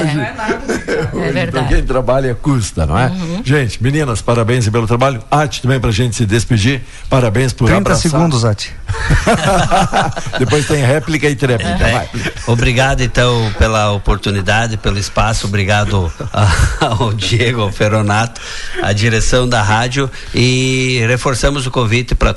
[1.13, 1.51] Hoje, verdade.
[1.51, 3.07] Pra quem trabalha custa, não é?
[3.09, 3.43] Uhum.
[3.45, 5.23] Gente, meninas, parabéns pelo trabalho.
[5.31, 6.83] Ati também pra gente se despedir.
[7.09, 8.11] Parabéns por 30 abraçar.
[8.11, 8.73] segundos, Ati.
[10.39, 11.87] Depois tem réplica e tréplica.
[11.87, 12.09] É.
[12.47, 16.49] Obrigado então pela oportunidade, pelo espaço, obrigado a-
[16.99, 18.41] ao Diego, ao Feronato,
[18.83, 22.35] à direção da rádio e reforçamos o convite para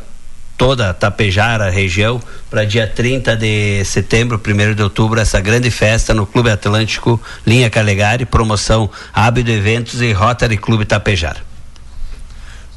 [0.58, 6.14] toda a Tapejara região para dia 30 de setembro, 1 de outubro, essa grande festa
[6.14, 11.42] no Clube Atlântico Linha Calegari, promoção Ábido Eventos e Rotary Clube Tapejara.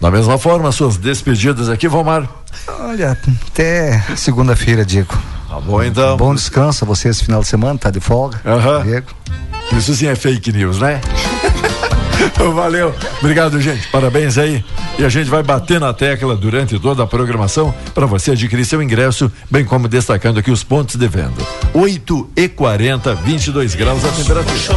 [0.01, 2.29] Da mesma forma, suas despedidas aqui, Vomar.
[2.81, 3.18] Olha,
[3.49, 5.16] até segunda-feira, Diego.
[5.49, 6.16] Tá bom então.
[6.16, 8.41] Bom descanso a você esse final de semana, tá de folga.
[8.45, 8.83] Aham.
[8.83, 9.07] Diego.
[9.72, 11.01] Isso sim é fake news, né?
[12.54, 12.94] Valeu.
[13.20, 13.88] Obrigado, gente.
[13.88, 14.64] Parabéns aí.
[14.98, 18.82] E a gente vai bater na tecla durante toda a programação para você adquirir seu
[18.82, 21.42] ingresso, bem como destacando aqui os pontos de venda.
[21.74, 24.74] 8 e 40, 22 graus a temperatura.